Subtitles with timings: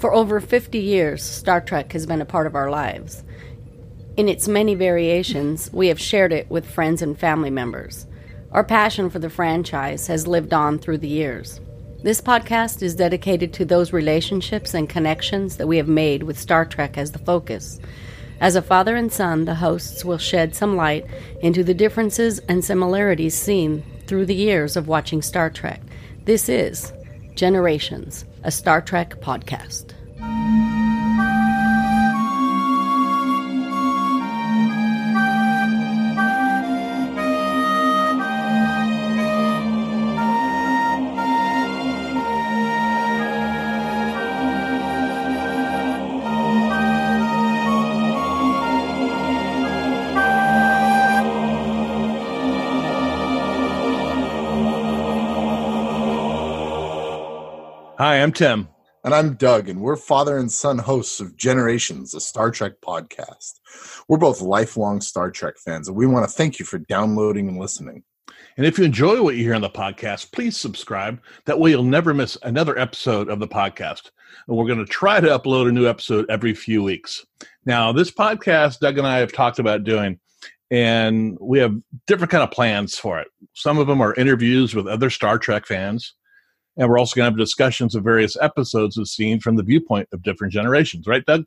[0.00, 3.22] For over 50 years, Star Trek has been a part of our lives.
[4.16, 8.06] In its many variations, we have shared it with friends and family members.
[8.50, 11.60] Our passion for the franchise has lived on through the years.
[12.02, 16.64] This podcast is dedicated to those relationships and connections that we have made with Star
[16.64, 17.78] Trek as the focus.
[18.40, 21.04] As a father and son, the hosts will shed some light
[21.42, 25.82] into the differences and similarities seen through the years of watching Star Trek.
[26.24, 26.90] This is
[27.34, 29.99] Generations, a Star Trek podcast.
[58.00, 58.66] Hi, I'm Tim.
[59.04, 63.60] And I'm Doug, and we're father and son hosts of Generations, a Star Trek podcast.
[64.08, 67.58] We're both lifelong Star Trek fans, and we want to thank you for downloading and
[67.58, 68.02] listening.
[68.56, 71.20] And if you enjoy what you hear on the podcast, please subscribe.
[71.44, 74.08] That way you'll never miss another episode of the podcast.
[74.48, 77.26] And we're going to try to upload a new episode every few weeks.
[77.66, 80.18] Now, this podcast, Doug and I have talked about doing,
[80.70, 83.28] and we have different kind of plans for it.
[83.52, 86.14] Some of them are interviews with other Star Trek fans
[86.80, 90.08] and we're also going to have discussions of various episodes of seen from the viewpoint
[90.12, 91.44] of different generations, right, Doug?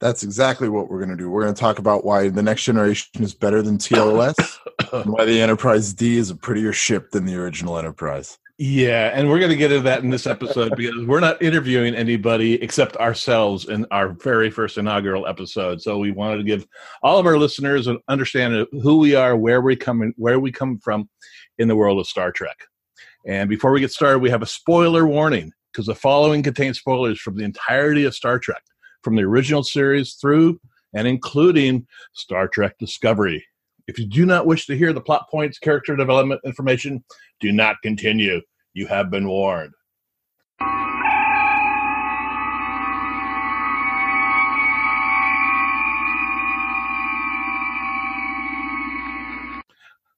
[0.00, 1.30] That's exactly what we're going to do.
[1.30, 4.36] We're going to talk about why the next generation is better than TOS,
[4.92, 8.38] and why the Enterprise D is a prettier ship than the original Enterprise.
[8.58, 11.94] Yeah, and we're going to get into that in this episode because we're not interviewing
[11.94, 15.80] anybody except ourselves in our very first inaugural episode.
[15.80, 16.66] So we wanted to give
[17.02, 20.52] all of our listeners an understanding of who we are, where we come, where we
[20.52, 21.08] come from
[21.56, 22.58] in the world of Star Trek.
[23.26, 27.20] And before we get started, we have a spoiler warning because the following contains spoilers
[27.20, 28.62] from the entirety of Star Trek,
[29.02, 30.60] from the original series through
[30.94, 33.44] and including Star Trek Discovery.
[33.88, 37.04] If you do not wish to hear the plot points, character development information,
[37.40, 38.40] do not continue.
[38.74, 39.72] You have been warned.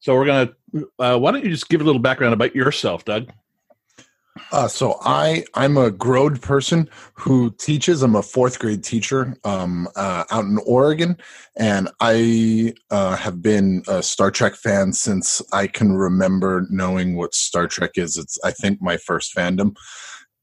[0.01, 0.53] So we're gonna.
[0.99, 3.31] Uh, why don't you just give a little background about yourself, Doug?
[4.53, 8.03] Uh, so I I'm a growed person who teaches.
[8.03, 11.17] I'm a fourth grade teacher um, uh, out in Oregon,
[11.57, 17.35] and I uh, have been a Star Trek fan since I can remember knowing what
[17.35, 18.17] Star Trek is.
[18.17, 19.75] It's I think my first fandom,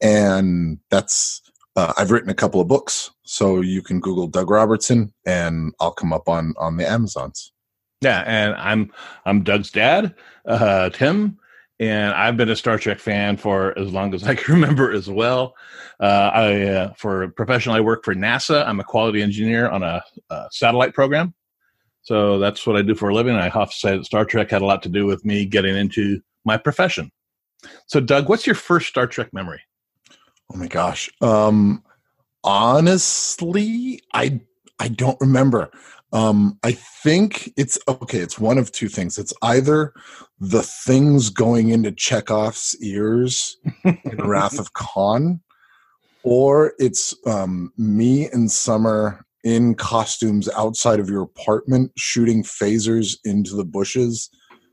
[0.01, 1.41] and that's
[1.75, 3.11] uh, I've written a couple of books.
[3.23, 7.51] So you can Google Doug Robertson, and I'll come up on on the Amazons.
[8.05, 8.91] Yeah, and I'm
[9.25, 10.13] I'm Doug's dad,
[10.47, 11.39] uh, Tim,
[11.79, 15.09] and I've been a Star Trek fan for as long as I can remember as
[15.09, 15.55] well.
[15.99, 18.63] Uh, I uh, for professional, I work for NASA.
[18.63, 21.33] I'm a quality engineer on a, a, satellite program,
[22.03, 23.33] so that's what I do for a living.
[23.37, 25.75] I have to say that Star Trek had a lot to do with me getting
[25.75, 27.11] into my profession.
[27.87, 29.61] So, Doug, what's your first Star Trek memory?
[30.53, 31.81] Oh my gosh, um,
[32.43, 34.41] honestly, I
[34.79, 35.71] I don't remember.
[36.15, 38.19] Um, I think it's okay.
[38.19, 39.17] It's one of two things.
[39.17, 39.93] It's either
[40.39, 45.41] the things going into Chekov's ears in Wrath of Khan,
[46.23, 53.53] or it's um, me and Summer in costumes outside of your apartment shooting phasers into
[53.53, 54.29] the bushes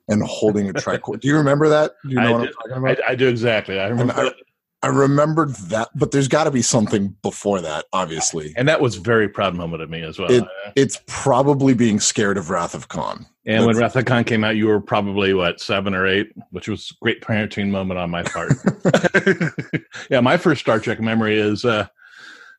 [0.09, 1.21] and holding a tricorder.
[1.21, 1.95] do you remember that?
[2.05, 3.05] Do you know I what do, I'm talking about?
[3.05, 3.81] I, I do exactly.
[3.81, 4.33] I remember.
[4.83, 8.53] I remembered that, but there's got to be something before that, obviously.
[8.57, 10.31] And that was a very proud moment of me as well.
[10.31, 10.45] It,
[10.75, 13.25] it's probably being scared of Wrath of Khan.
[13.47, 16.33] And That's, when Wrath of Khan came out, you were probably what seven or eight,
[16.51, 18.55] which was a great parenting moment on my part.
[20.11, 21.87] yeah, my first Star Trek memory is uh,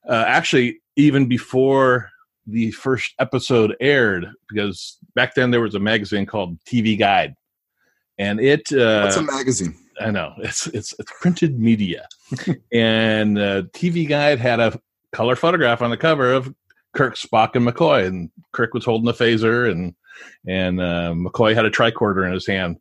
[0.08, 2.10] uh, actually even before
[2.48, 7.36] the first episode aired, because back then there was a magazine called TV Guide,
[8.18, 9.76] and it uh, what's a magazine?
[10.00, 12.08] I know it's it's, it's printed media,
[12.72, 14.80] and uh, TV Guide had a
[15.12, 16.54] color photograph on the cover of
[16.94, 19.94] Kirk, Spock, and McCoy, and Kirk was holding a phaser, and
[20.48, 22.78] and uh, McCoy had a tricorder in his hand.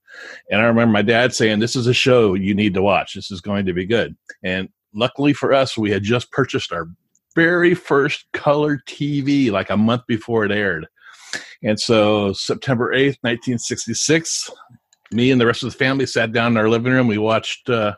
[0.50, 3.14] And I remember my dad saying, "This is a show you need to watch.
[3.14, 6.88] This is going to be good." And luckily for us, we had just purchased our
[7.34, 10.86] very first color TV like a month before it aired.
[11.62, 14.50] And so September 8th, 1966,
[15.12, 17.06] me and the rest of the family sat down in our living room.
[17.06, 17.94] We watched uh,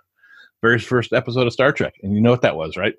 [0.63, 2.95] very first episode of Star Trek, and you know what that was, right?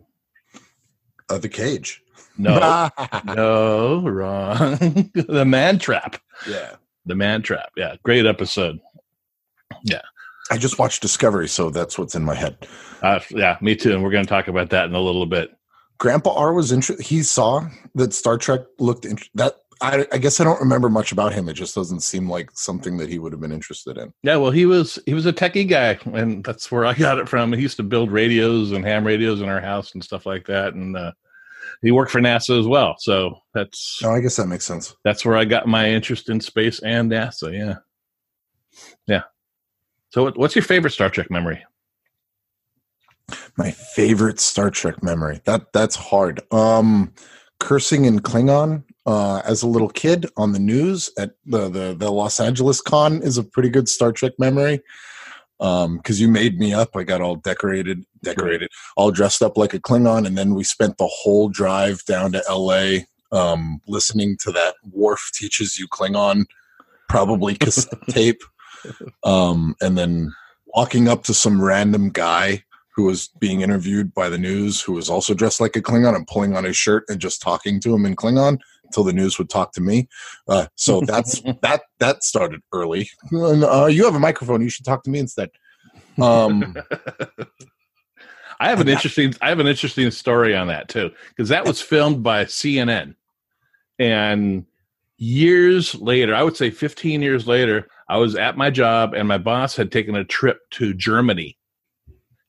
[1.30, 2.02] Uh, the Cage.
[2.38, 2.90] No,
[3.26, 4.78] no, wrong.
[5.14, 6.18] the Man Trap.
[6.48, 6.76] Yeah,
[7.06, 7.72] the Man Trap.
[7.78, 8.80] Yeah, great episode.
[9.84, 10.02] Yeah,
[10.52, 12.68] I just watched Discovery, so that's what's in my head.
[13.02, 13.94] Uh, yeah, me too.
[13.94, 15.56] And we're going to talk about that in a little bit.
[15.98, 17.06] Grandpa R was interested.
[17.06, 19.56] He saw that Star Trek looked int- that.
[19.86, 21.48] I, I guess I don't remember much about him.
[21.50, 24.14] It just doesn't seem like something that he would have been interested in.
[24.24, 27.30] Yeah, well, he was he was a techie guy, and that's where I got it
[27.30, 27.54] from.
[27.54, 30.74] He used to build radios and ham radios in our house and stuff like that,
[30.74, 31.12] and uh,
[31.82, 32.96] he worked for NASA as well.
[33.00, 34.96] So that's Oh, I guess that makes sense.
[35.04, 37.54] that's where I got my interest in space and NASA.
[37.54, 37.76] Yeah,
[39.08, 39.24] yeah.
[40.12, 41.64] So, what, what's your favorite Star Trek memory?
[43.58, 45.42] My favorite Star Trek memory.
[45.46, 46.42] That that's hard.
[46.52, 47.14] Um,
[47.60, 52.12] cursing in Klingon uh, as a little kid on the news at the, the the
[52.12, 54.82] Los Angeles con is a pretty good Star Trek memory.
[55.62, 56.98] Um, because you made me up.
[56.98, 60.98] I got all decorated, decorated, all dressed up like a Klingon, and then we spent
[60.98, 63.06] the whole drive down to L.A.
[63.32, 66.44] Um, listening to that Worf teaches you Klingon,
[67.08, 68.42] probably cassette tape,
[69.24, 70.34] um, and then
[70.68, 75.10] walking up to some random guy who was being interviewed by the news, who was
[75.10, 78.06] also dressed like a Klingon, and pulling on his shirt and just talking to him
[78.06, 78.60] in Klingon
[78.96, 80.08] until the news would talk to me.
[80.48, 83.10] Uh, so that's that that started early.
[83.32, 84.62] And, uh, you have a microphone.
[84.62, 85.50] You should talk to me instead.
[86.22, 86.76] Um,
[88.60, 91.82] I have an interesting I have an interesting story on that too because that was
[91.82, 93.16] filmed by CNN,
[94.00, 94.66] and
[95.18, 99.38] years later, I would say 15 years later, I was at my job and my
[99.38, 101.58] boss had taken a trip to Germany,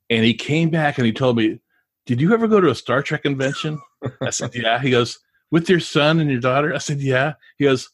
[0.08, 1.58] and he came back and he told me,
[2.06, 3.81] "Did you ever go to a Star Trek convention?"
[4.22, 5.19] I said, "Yeah." He goes,
[5.50, 7.88] "With your son and your daughter?" I said, "Yeah." He goes.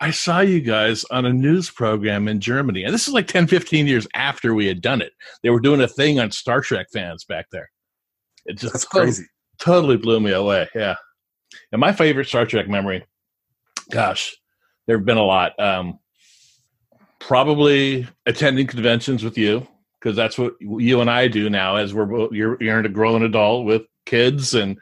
[0.00, 2.84] I saw you guys on a news program in Germany.
[2.84, 5.12] And this is like 10, 15 years after we had done it.
[5.42, 7.68] They were doing a thing on Star Trek fans back there.
[8.46, 9.26] It just that's totally, crazy.
[9.58, 10.68] totally blew me away.
[10.72, 10.94] Yeah.
[11.72, 13.04] And my favorite Star Trek memory,
[13.90, 14.36] gosh,
[14.86, 15.58] there have been a lot.
[15.58, 15.98] Um,
[17.18, 19.66] probably attending conventions with you,
[20.00, 23.66] because that's what you and I do now as we're you're, you're a grown adult
[23.66, 24.78] with kids and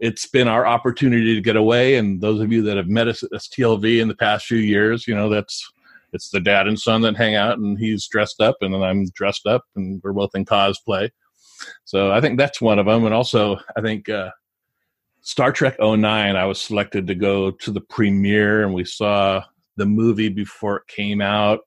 [0.00, 1.96] it's been our opportunity to get away.
[1.96, 5.06] And those of you that have met us at STLV in the past few years,
[5.06, 5.70] you know, that's
[6.12, 9.06] it's the dad and son that hang out and he's dressed up and then I'm
[9.10, 11.10] dressed up and we're both in cosplay.
[11.84, 13.04] So I think that's one of them.
[13.04, 14.30] And also I think uh,
[15.20, 16.02] Star Trek 09,
[16.34, 19.44] I was selected to go to the premiere and we saw
[19.76, 21.60] the movie before it came out.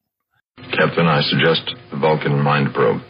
[0.58, 3.02] Captain, I suggest the Vulcan mind probe.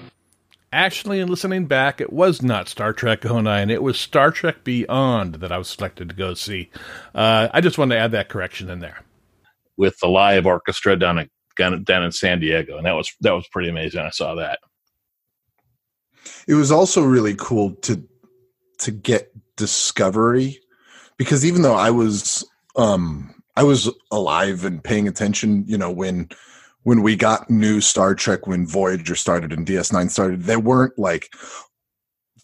[0.73, 3.69] Actually, in listening back, it was not Star Trek 09.
[3.69, 6.71] It was Star Trek Beyond that I was selected to go see.
[7.13, 9.03] Uh, I just wanted to add that correction in there
[9.77, 13.47] with the live orchestra down at down in San Diego, and that was that was
[13.49, 14.01] pretty amazing.
[14.01, 14.57] I saw that.
[16.47, 18.03] It was also really cool to
[18.79, 20.59] to get discovery
[21.17, 22.43] because even though I was
[22.75, 26.29] um I was alive and paying attention, you know, when
[26.83, 31.29] when we got new Star Trek, when Voyager started and DS9 started, they weren't like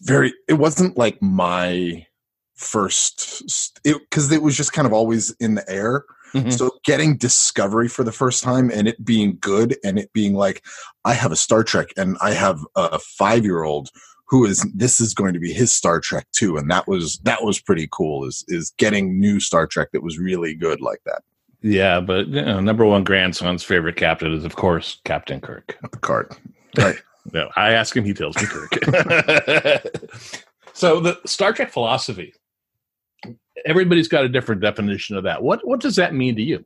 [0.02, 2.06] very, it wasn't like my
[2.54, 3.42] first,
[3.84, 6.04] because it, it, was just kind of always in the air.
[6.34, 6.50] Mm-hmm.
[6.50, 10.64] So getting Discovery for the first time and it being good and it being like,
[11.04, 13.90] I have a Star Trek and I have a five year old
[14.30, 17.42] who is this is going to be his Star Trek too, and that was that
[17.42, 18.24] was pretty cool.
[18.24, 21.22] Is is getting new Star Trek that was really good like that.
[21.62, 25.78] Yeah, but you know, number one grandson's favorite captain is, of course, Captain Kirk.
[25.92, 26.34] Picard.
[26.78, 26.96] Right.
[27.32, 28.72] no, I ask him, he tells me Kirk.
[30.72, 32.32] so the Star Trek philosophy.
[33.66, 35.42] Everybody's got a different definition of that.
[35.42, 36.64] What what does that mean to you?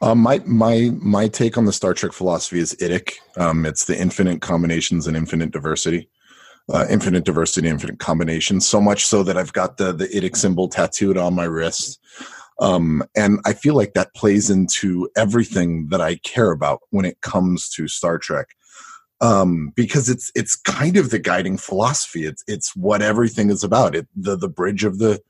[0.00, 3.14] Um, my my my take on the Star Trek philosophy is IDIC.
[3.36, 6.08] Um, it's the infinite combinations and infinite diversity.
[6.72, 8.68] Uh, infinite diversity, infinite combinations.
[8.68, 11.98] So much so that I've got the the IDIC symbol tattooed on my wrist.
[12.60, 17.20] Um, and I feel like that plays into everything that I care about when it
[17.20, 18.48] comes to Star Trek.
[19.20, 22.24] Um, because it's it's kind of the guiding philosophy.
[22.24, 23.96] It's it's what everything is about.
[23.96, 25.20] It the the bridge of the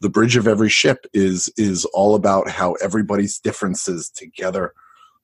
[0.00, 4.72] the bridge of every ship is is all about how everybody's differences together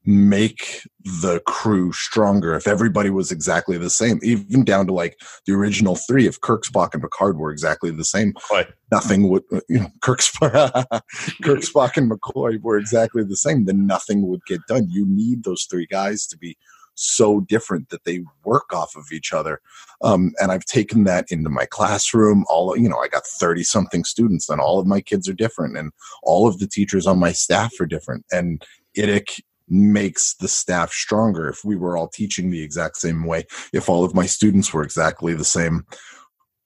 [0.07, 0.83] make
[1.23, 5.97] the crew stronger if everybody was exactly the same even down to like the original
[5.97, 8.69] three if kirk spock and picard were exactly the same right.
[8.93, 10.47] nothing would you know kirk, Sp-
[11.43, 15.43] kirk spock and mccoy were exactly the same then nothing would get done you need
[15.43, 16.57] those three guys to be
[16.95, 19.61] so different that they work off of each other
[20.03, 24.05] um, and i've taken that into my classroom all you know i got 30 something
[24.05, 25.91] students and all of my kids are different and
[26.23, 28.65] all of the teachers on my staff are different and
[28.97, 31.49] IDIC makes the staff stronger.
[31.49, 34.83] If we were all teaching the exact same way if all of my students were
[34.83, 35.85] exactly the same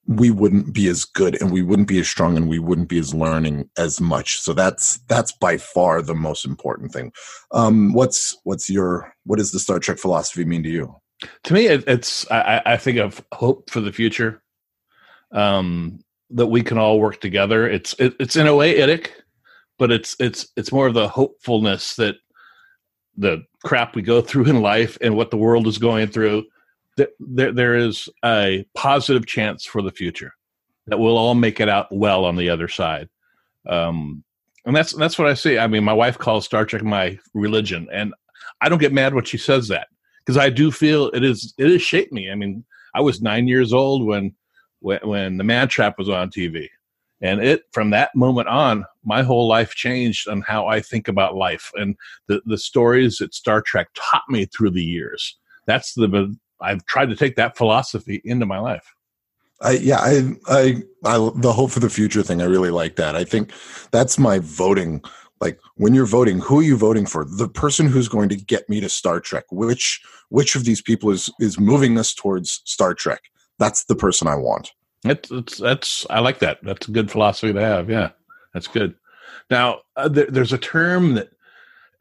[0.07, 2.97] we wouldn't be as good and we wouldn't be as strong and we wouldn't be
[2.97, 4.39] as learning as much.
[4.39, 7.11] So that's that's by far the most important thing.
[7.51, 10.95] Um what's what's your what does the star trek philosophy mean to you?
[11.43, 14.41] To me it, it's I, I think of hope for the future
[15.31, 15.99] um
[16.31, 17.67] that we can all work together.
[17.67, 19.09] It's it, it's in a way idic,
[19.77, 22.15] but it's it's it's more of the hopefulness that
[23.21, 26.43] the crap we go through in life and what the world is going through.
[26.97, 30.33] That there there is a positive chance for the future
[30.87, 33.07] that we'll all make it out well on the other side.
[33.67, 34.23] Um,
[34.65, 35.57] and that's that's what I see.
[35.57, 38.13] I mean, my wife calls Star Trek my religion, and
[38.59, 39.87] I don't get mad when she says that
[40.19, 42.29] because I do feel it is it has shaped me.
[42.29, 42.63] I mean,
[42.93, 44.35] I was nine years old when
[44.79, 46.67] when, when the Man Trap was on TV,
[47.21, 51.35] and it from that moment on, my whole life changed on how I think about
[51.35, 51.95] life and
[52.27, 55.37] the the stories that Star Trek taught me through the years.
[55.65, 58.93] That's the I've tried to take that philosophy into my life.
[59.61, 62.41] I, yeah, I, I, I, the hope for the future thing.
[62.41, 63.15] I really like that.
[63.15, 63.51] I think
[63.91, 65.03] that's my voting.
[65.39, 67.25] Like when you're voting, who are you voting for?
[67.25, 69.45] The person who's going to get me to Star Trek.
[69.51, 73.21] Which, which of these people is is moving us towards Star Trek?
[73.59, 74.71] That's the person I want.
[75.03, 76.59] It's that's I like that.
[76.63, 77.89] That's a good philosophy to have.
[77.89, 78.09] Yeah,
[78.53, 78.95] that's good.
[79.49, 81.29] Now uh, there, there's a term that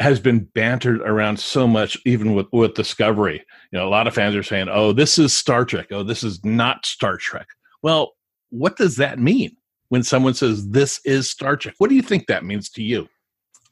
[0.01, 3.45] has been bantered around so much, even with with Discovery.
[3.73, 5.89] You know, a lot of fans are saying, "Oh, this is Star Trek.
[5.91, 7.47] Oh, this is not Star Trek."
[7.83, 8.13] Well,
[8.51, 9.57] what does that mean
[9.89, 11.75] when someone says this is Star Trek?
[11.79, 13.09] What do you think that means to you?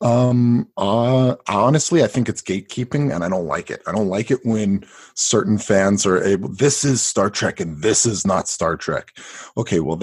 [0.01, 3.83] Um, uh, honestly, I think it's gatekeeping, and I don't like it.
[3.87, 6.51] I don't like it when certain fans are able.
[6.51, 9.13] This is Star Trek, and this is not Star Trek.
[9.57, 10.01] Okay, well,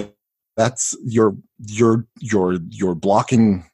[0.56, 3.64] that's your your you're you're blocking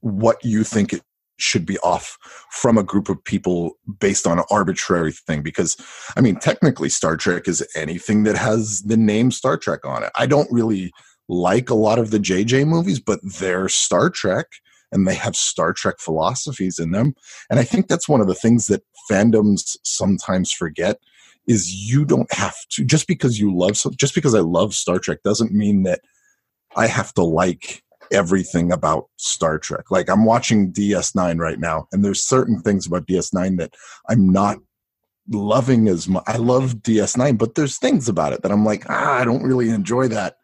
[0.00, 1.02] what you think it
[1.38, 2.16] should be off
[2.50, 5.76] from a group of people based on an arbitrary thing because
[6.16, 10.10] i mean technically star trek is anything that has the name star trek on it
[10.16, 10.90] i don't really
[11.28, 14.46] like a lot of the jj movies but they're star trek
[14.92, 17.14] and they have star trek philosophies in them
[17.50, 20.98] and i think that's one of the things that fandoms sometimes forget
[21.46, 25.22] is you don't have to just because you love just because i love star trek
[25.22, 26.00] doesn't mean that
[26.76, 29.90] i have to like everything about Star Trek.
[29.90, 33.74] Like I'm watching DS9 right now, and there's certain things about DS9 that
[34.08, 34.58] I'm not
[35.28, 36.24] loving as much.
[36.26, 39.70] I love DS9, but there's things about it that I'm like, ah, I don't really
[39.70, 40.36] enjoy that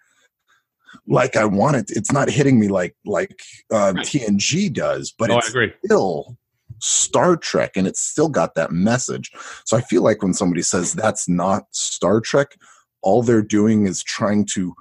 [1.06, 1.90] like I want it.
[1.90, 3.40] It's not hitting me like like
[3.72, 4.06] uh, right.
[4.06, 5.48] TNG does, but it's
[5.84, 6.36] still
[6.80, 9.30] Star Trek, and it's still got that message.
[9.64, 12.56] So I feel like when somebody says that's not Star Trek,
[13.02, 14.74] all they're doing is trying to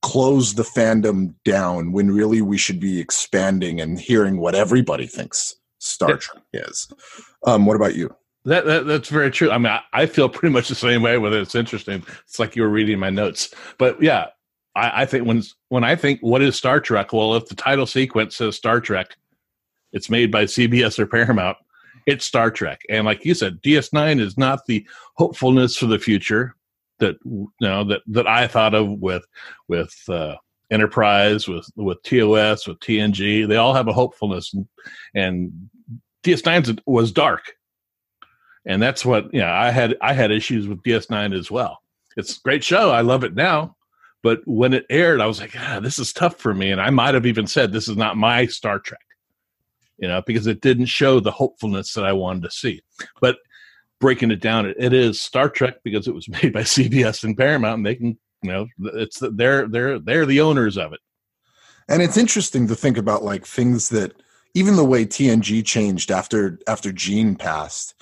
[0.00, 5.54] close the fandom down when really we should be expanding and hearing what everybody thinks
[5.78, 6.88] Star Trek is.
[7.46, 8.14] Um, what about you?
[8.44, 9.50] That, that, that's very true.
[9.50, 11.18] I mean, I, I, feel pretty much the same way.
[11.18, 13.52] Whether it's interesting, it's like you were reading my notes.
[13.76, 14.28] But yeah,
[14.78, 17.86] I, I think when when I think what is Star Trek, well, if the title
[17.86, 19.16] sequence says Star Trek,
[19.92, 21.56] it's made by CBS or Paramount.
[22.06, 26.54] It's Star Trek, and like you said, DS9 is not the hopefulness for the future
[27.00, 29.26] that you know that that I thought of with
[29.66, 30.36] with uh,
[30.70, 33.48] Enterprise, with with TOS, with TNG.
[33.48, 34.66] They all have a hopefulness, and,
[35.14, 35.70] and
[36.24, 37.52] DS9 was dark,
[38.64, 39.50] and that's what you know.
[39.50, 41.78] I had I had issues with DS9 as well.
[42.16, 42.90] It's a great show.
[42.90, 43.76] I love it now.
[44.22, 46.70] But when it aired, I was like, ah, this is tough for me.
[46.70, 49.04] And I might have even said, this is not my Star Trek,
[49.96, 52.82] you know, because it didn't show the hopefulness that I wanted to see.
[53.20, 53.38] But
[54.00, 57.36] breaking it down, it, it is Star Trek because it was made by CBS and
[57.36, 61.00] Paramount, and they can, you know, it's they're they're they're the owners of it.
[61.88, 64.12] And it's interesting to think about like things that
[64.54, 67.94] even the way TNG changed after after Gene passed,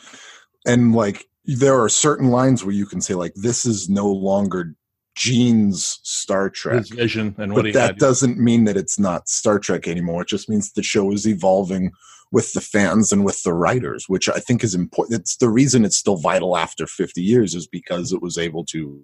[0.67, 4.75] and like there are certain lines where you can say like this is no longer
[5.17, 6.79] Gene's Star Trek.
[6.79, 7.99] His vision and what but that had.
[7.99, 10.23] doesn't mean that it's not Star Trek anymore.
[10.23, 11.91] It just means the show is evolving
[12.33, 15.21] with the fans and with the writers, which I think is important.
[15.21, 19.03] It's the reason it's still vital after 50 years is because it was able to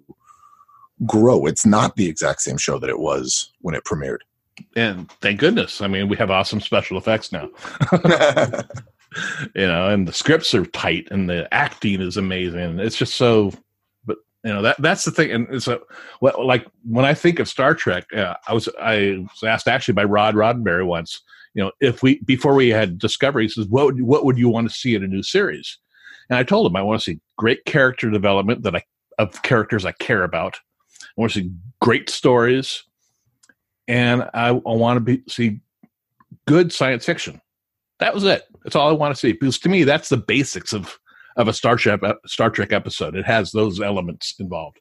[1.05, 1.45] grow.
[1.45, 4.19] It's not the exact same show that it was when it premiered.
[4.75, 5.81] And thank goodness.
[5.81, 7.49] I mean, we have awesome special effects now.
[9.55, 12.79] you know, and the scripts are tight and the acting is amazing.
[12.79, 13.51] It's just so
[14.43, 15.81] you know that that's the thing and so
[16.21, 19.93] well, like when i think of star trek uh, i was i was asked actually
[19.93, 21.21] by rod roddenberry once
[21.53, 24.49] you know, if we before we had Discovery, he says, "What would, what would you
[24.49, 25.77] want to see in a new series?"
[26.29, 28.83] And I told him I want to see great character development that I
[29.19, 30.57] of characters I care about.
[31.01, 32.83] I want to see great stories,
[33.87, 35.59] and I, I want to be, see
[36.47, 37.39] good science fiction.
[37.99, 38.43] That was it.
[38.63, 40.97] That's all I want to see because to me, that's the basics of
[41.35, 43.15] of a Star Trek uh, Star Trek episode.
[43.15, 44.79] It has those elements involved.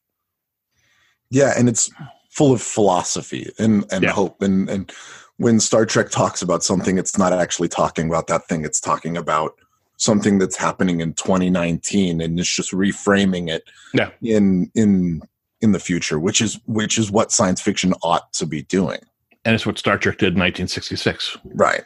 [1.30, 1.90] Yeah, and it's
[2.30, 4.10] full of philosophy and and yeah.
[4.10, 4.92] hope and and
[5.36, 8.64] when Star Trek talks about something, it's not actually talking about that thing.
[8.64, 9.54] It's talking about
[9.96, 14.10] something that's happening in 2019, and it's just reframing it yeah.
[14.20, 15.22] in in
[15.60, 18.98] in the future, which is which is what science fiction ought to be doing.
[19.44, 21.38] And it's what Star Trek did in 1966.
[21.44, 21.82] Right.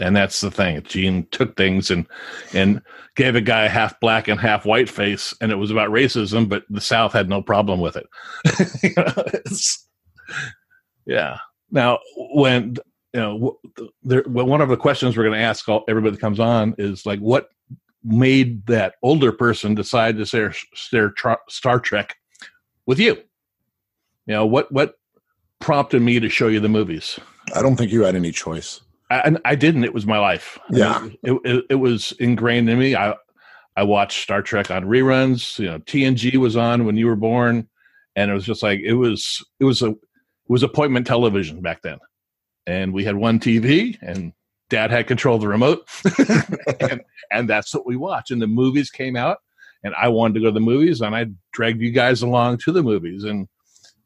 [0.00, 0.82] And that's the thing.
[0.82, 2.06] Gene took things and
[2.52, 2.82] and
[3.14, 6.48] gave a guy a half black and half white face, and it was about racism,
[6.48, 8.06] but the South had no problem with it.
[11.06, 11.38] Yeah.
[11.70, 12.76] Now, when
[13.14, 13.58] you know,
[14.02, 16.74] there, well, one of the questions we're going to ask all, everybody that comes on
[16.76, 17.48] is like, what
[18.04, 22.16] made that older person decide to stare, stare tra- Star Trek
[22.84, 23.14] with you?
[24.26, 24.98] You know, what what
[25.60, 27.18] prompted me to show you the movies?
[27.54, 28.80] I don't think you had any choice.
[29.10, 29.84] I, and I didn't.
[29.84, 30.58] It was my life.
[30.70, 31.08] Yeah.
[31.22, 32.96] it, it, it was ingrained in me.
[32.96, 33.14] I
[33.76, 35.58] I watched Star Trek on reruns.
[35.58, 37.68] You know, TNG was on when you were born,
[38.16, 39.44] and it was just like it was.
[39.60, 39.98] It was a it
[40.48, 41.98] was appointment television back then,
[42.66, 44.32] and we had one TV, and
[44.70, 45.88] Dad had control of the remote,
[46.80, 48.30] and, and that's what we watched.
[48.30, 49.38] And the movies came out,
[49.84, 52.72] and I wanted to go to the movies, and I dragged you guys along to
[52.72, 53.24] the movies.
[53.24, 53.46] And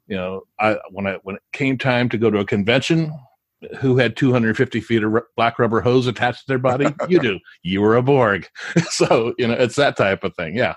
[0.09, 3.13] you know, I when I when it came time to go to a convention,
[3.79, 6.87] who had 250 feet of black rubber hose attached to their body?
[7.09, 7.39] You do.
[7.63, 8.49] You were a Borg.
[8.91, 10.57] so, you know, it's that type of thing.
[10.57, 10.75] Yeah.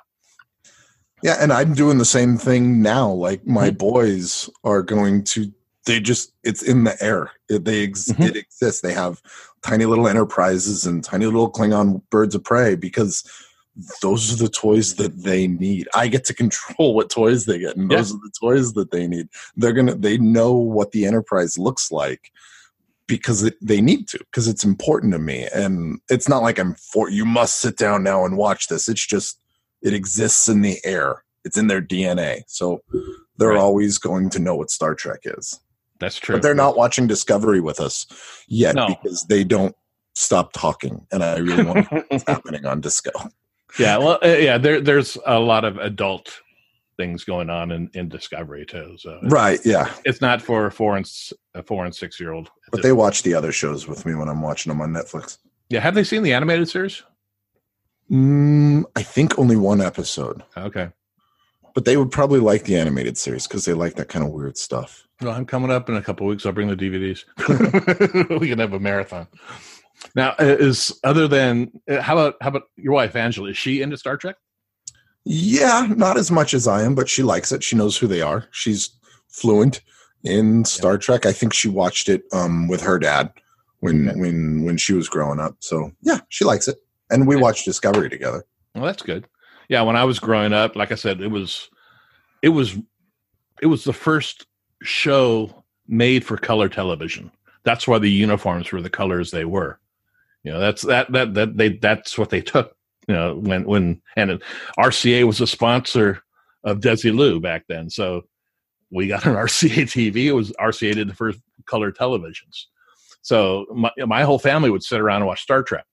[1.22, 3.10] Yeah, and I'm doing the same thing now.
[3.10, 3.78] Like my Mhm.
[3.78, 5.52] boys are going to
[5.86, 7.32] they just it's in the air.
[7.50, 8.30] It, they ex- Mhm.
[8.30, 8.80] it exists.
[8.82, 9.22] They have
[9.64, 13.24] tiny little enterprises and tiny little Klingon birds of prey because
[14.02, 15.90] those are the toys that they need.
[15.94, 17.98] I get to control what toys they get, and Yeah.
[17.98, 19.28] those are the toys that they need.
[19.58, 22.32] They're gonna they know what the enterprise looks like
[23.08, 26.74] because it, they need to because it's important to me and it's not like i'm
[26.76, 29.40] for you must sit down now and watch this it's just
[29.82, 32.82] it exists in the air it's in their dna so
[33.38, 33.58] they're Right.
[33.60, 35.60] always going to know what star trek is
[36.00, 36.36] That's true.
[36.36, 38.06] but they're not watching discovery with us
[38.48, 38.88] yet No.
[38.88, 39.76] because they don't
[40.16, 43.12] stop talking and i really want to know what's happening on disco
[43.80, 43.98] yeah.
[43.98, 46.42] Well, uh, yeah, there, there's a lot of adult
[46.98, 48.96] things going on in, in Discovery too.
[49.00, 51.10] So right yeah it's not for four and,
[51.56, 52.50] a four and six year old.
[52.72, 55.38] but they watch the other shows with me when i'm watching them on netflix
[55.70, 55.80] yeah.
[55.80, 57.02] Have they seen the animated series?
[58.12, 60.90] mm, i think only one episode Okay.
[61.74, 64.58] but they would probably like the animated series because they like that kind of weird
[64.58, 66.46] stuff Well, I'm coming up in a couple weeks.
[66.46, 67.24] I'll bring the DVDs.
[68.42, 69.28] we can have a marathon.
[70.16, 73.50] Now, uh, is other than uh, how about how about your wife Angela?
[73.52, 74.36] Is she into Star Trek?
[75.26, 77.64] Yeah, not as much as I am, but she likes it.
[77.64, 78.46] She knows who they are.
[78.52, 78.90] She's
[79.30, 79.82] fluent
[80.24, 81.26] in Star Trek.
[81.26, 83.32] I think she watched it um, with her dad
[83.80, 84.20] when Okay.
[84.20, 85.56] when when she was growing up.
[85.60, 86.78] So yeah, she likes it,
[87.10, 87.42] and we Okay.
[87.42, 88.44] watched Discovery together.
[88.76, 89.26] Well, that's good.
[89.70, 91.70] Yeah, when I was growing up, like I said, it was
[92.42, 92.78] it was
[93.62, 94.46] it was the first
[94.82, 97.32] show made for color television.
[97.64, 99.80] That's why the uniforms were the colors they were.
[100.44, 102.76] You know, that's that that that they that's what they took.
[103.08, 104.42] You know, when when and
[104.80, 106.24] RCA was a sponsor
[106.64, 108.24] of Desilu back then, so
[108.92, 110.26] we got an RCA TV.
[110.26, 112.66] It was RCA did the first color televisions.
[113.22, 115.86] So my my whole family would sit around and watch Star Trek,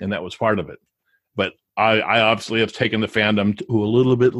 [0.00, 0.78] and that was part of it.
[1.34, 4.32] But I, I obviously have taken the fandom to a little bit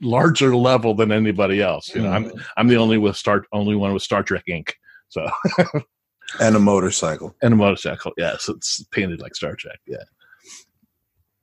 [0.00, 1.92] larger level than anybody else.
[1.94, 2.40] You know, I'm mm-hmm.
[2.56, 4.76] I'm the only with Star only one with Star Trek ink.
[5.08, 5.28] So
[6.40, 7.34] and a motorcycle.
[7.42, 8.12] and a motorcycle.
[8.16, 9.78] Yes, it's painted like Star Trek.
[9.86, 10.04] Yeah,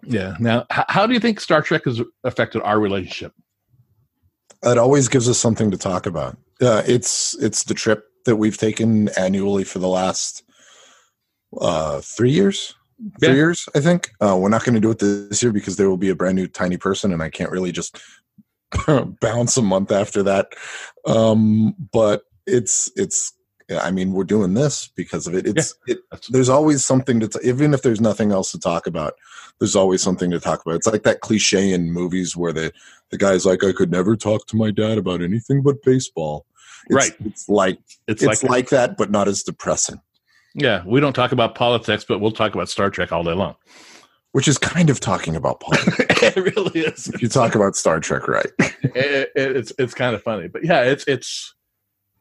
[0.04, 0.36] yeah.
[0.40, 3.34] Now, h- how do you think Star Trek has affected our relationship?
[4.64, 6.38] It always gives us something to talk about.
[6.62, 10.44] Uh, it's it's the trip that we've taken annually for the last
[11.60, 12.76] uh, three years.
[13.20, 14.12] Three years, I think.
[14.22, 16.36] Uh, we're not going to do it this year because there will be a brand
[16.36, 18.00] new tiny person, and I can't really just
[19.22, 20.54] bounce a month after that.
[21.06, 23.34] Um, but it's it's.
[23.80, 25.46] I mean, we're doing this because of it.
[25.48, 29.14] It's it, there's always something to t- even if there's nothing else to talk about
[29.60, 32.72] there's always something to talk about it's like that cliche in movies where the
[33.12, 36.46] the guy's like i could never talk to my dad about anything but baseball
[36.88, 37.12] it's, Right.
[37.26, 40.02] it's like it's, it's, like, like, that but not as depressing
[40.56, 43.56] yeah, we don't talk about politics, but we'll talk about Star Trek all day long.
[44.34, 47.08] which is kind of talking about politics it really is.
[47.10, 50.64] if you talk about star trek right it, it, it's it's kind of funny, but
[50.66, 51.54] yeah, it's it's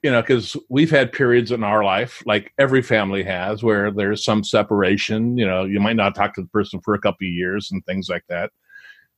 [0.03, 4.25] you know because we've had periods in our life, like every family has, where there's
[4.25, 5.37] some separation.
[5.37, 7.85] You know, you might not talk to the person for a couple of years and
[7.85, 8.51] things like that.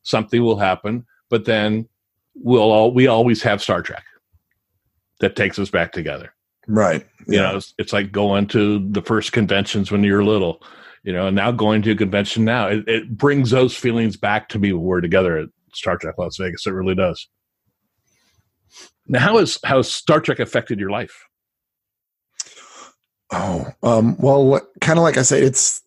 [0.03, 1.89] Something will happen, but then
[2.35, 4.05] we'll all we always have Star Trek
[5.21, 6.35] that takes us back together.
[7.27, 10.63] right You know, it's, it's like going to the first conventions when you're little.
[11.05, 14.49] You know, and now going to a convention now, it, it brings those feelings back
[14.51, 16.65] to me when we're together at Star Trek Las Vegas.
[16.65, 17.29] It really does.
[19.13, 21.27] Now, how has how Star Trek affected your life?
[23.35, 25.81] oh um well kind of like i say it's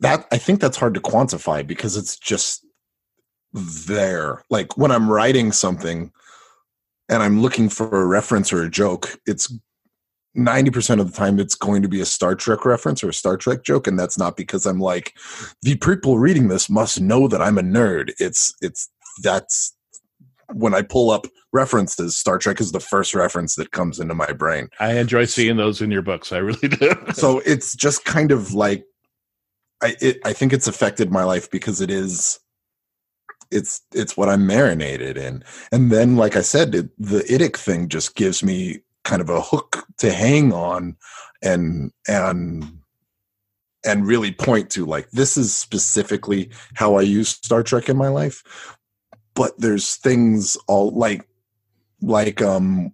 [0.00, 2.66] that i think that's hard to quantify because it's just
[3.52, 6.10] there like when i'm writing something
[7.08, 9.52] and I'm looking for a reference or a joke, it's
[10.36, 13.36] 90% of the time it's going to be a Star Trek reference or a Star
[13.36, 15.14] Trek joke and that's not because I'm like
[15.62, 18.12] the people reading this must know that I'm a nerd.
[18.18, 18.90] It's it's
[19.22, 19.74] that's
[20.52, 24.32] when I pull up references, Star Trek is the first reference that comes into my
[24.32, 24.68] brain.
[24.80, 26.32] I enjoy seeing those in your books.
[26.32, 26.92] I really do.
[27.14, 28.84] so it's just kind of like
[29.82, 32.40] I it, I think it's affected my life because it is
[33.50, 35.42] it's it's what I'm marinated in.
[35.72, 39.40] And then like I said, it, the idic thing just gives me kind of a
[39.40, 40.96] hook to hang on
[41.42, 42.80] and and
[43.84, 48.08] and really point to like this is specifically how I use Star Trek in my
[48.08, 48.76] life.
[49.34, 51.27] But there's things all like
[52.00, 52.92] like um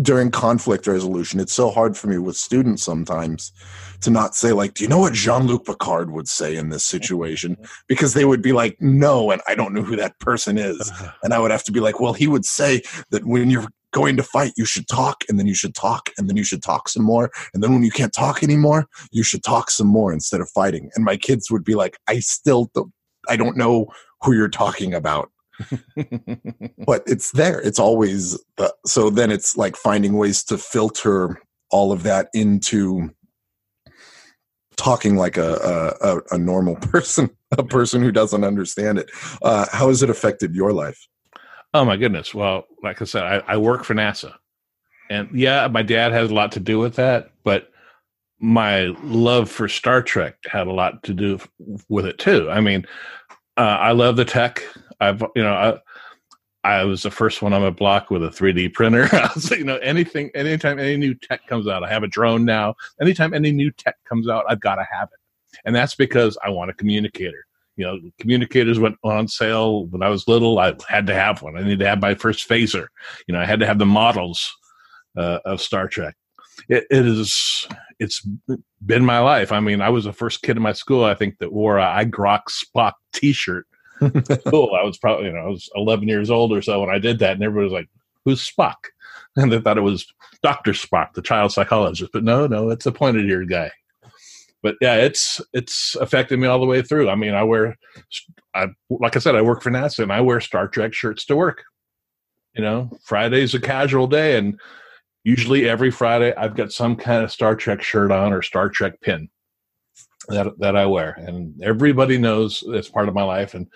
[0.00, 3.52] during conflict resolution it's so hard for me with students sometimes
[4.00, 7.56] to not say like do you know what jean-luc picard would say in this situation
[7.88, 10.90] because they would be like no and i don't know who that person is
[11.22, 14.16] and i would have to be like well he would say that when you're going
[14.18, 16.86] to fight, you should talk, and then you should talk, and then you should talk
[16.86, 17.30] some more.
[17.54, 20.90] And then when you can't talk anymore, you should talk some more instead of fighting.
[20.94, 22.92] And my kids would be like, I still don't,
[23.26, 23.86] I don't know
[24.20, 25.30] who you're talking about.
[26.86, 27.60] but it's there.
[27.60, 29.10] It's always uh, so.
[29.10, 31.40] Then it's like finding ways to filter
[31.70, 33.10] all of that into
[34.76, 39.10] talking like a a, a normal person, a person who doesn't understand it.
[39.42, 41.06] Uh, how has it affected your life?
[41.74, 42.34] Oh my goodness.
[42.34, 44.34] Well, like I said, I, I work for NASA.
[45.10, 47.70] And yeah, my dad has a lot to do with that, but
[48.38, 51.38] my love for Star Trek had a lot to do
[51.88, 52.50] with it too.
[52.50, 52.86] I mean,
[53.56, 54.62] uh, I love the tech.
[55.00, 55.52] I've, you know,
[56.64, 59.08] I, I was the first one on my block with a 3D printer.
[59.34, 62.74] Was, you know, anything, anytime any new tech comes out, I have a drone now.
[63.00, 65.58] Anytime any new tech comes out, I've got to have it.
[65.64, 70.08] And that's because I want a communicator you know, communicators went on sale when I
[70.08, 70.58] was little.
[70.58, 71.56] I had to have one.
[71.56, 72.86] I needed to have my first phaser.
[73.26, 74.50] You know, I had to have the models
[75.16, 76.16] uh, of Star Trek.
[76.68, 77.68] It, it is.
[77.98, 78.26] It's
[78.84, 79.52] been my life.
[79.52, 81.04] I mean, I was the first kid in my school.
[81.04, 83.66] I think that wore a I Grok Spock T-shirt.
[84.48, 84.74] cool.
[84.74, 87.18] I was probably you know I was 11 years old or so when I did
[87.20, 87.88] that, and everybody was like,
[88.24, 88.74] "Who's Spock?"
[89.38, 90.06] And they thought it was
[90.42, 92.10] Doctor Spock, the child psychologist.
[92.10, 93.70] But no, no, it's a pointed eared guy
[94.66, 97.08] but yeah, it's it's affected me all the way through.
[97.08, 97.78] I mean, I wear,
[98.52, 101.36] I like I said, I work for NASA and I wear Star Trek shirts to
[101.36, 101.62] work.
[102.52, 104.58] You know, Friday's a casual day, and
[105.22, 109.00] usually every Friday I've got some kind of Star Trek shirt on or Star Trek
[109.00, 109.28] pin
[110.28, 113.54] that that I wear, and everybody knows it's part of my life.
[113.54, 113.66] And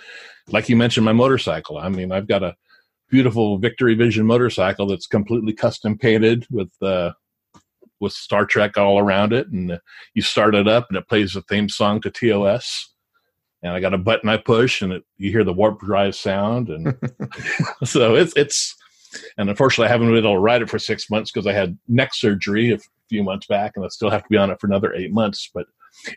[0.49, 1.79] like you mentioned, my motorcycle.
[1.79, 2.57] I mean, I've got a
[3.11, 7.13] beautiful Victory Vision motorcycle that's completely custom painted with uh,
[8.01, 9.79] with Star Trek all around it, and uh,
[10.15, 12.93] you start it up, and it plays the theme song to TOS.
[13.63, 16.69] And I got a button I push, and it, you hear the warp drive sound,
[16.69, 16.97] and
[17.85, 18.75] so it's it's.
[19.37, 21.77] And unfortunately, I haven't been able to ride it for six months because I had
[21.89, 24.69] neck surgery a few months back, and I still have to be on it for
[24.69, 25.51] another eight months.
[25.53, 25.67] But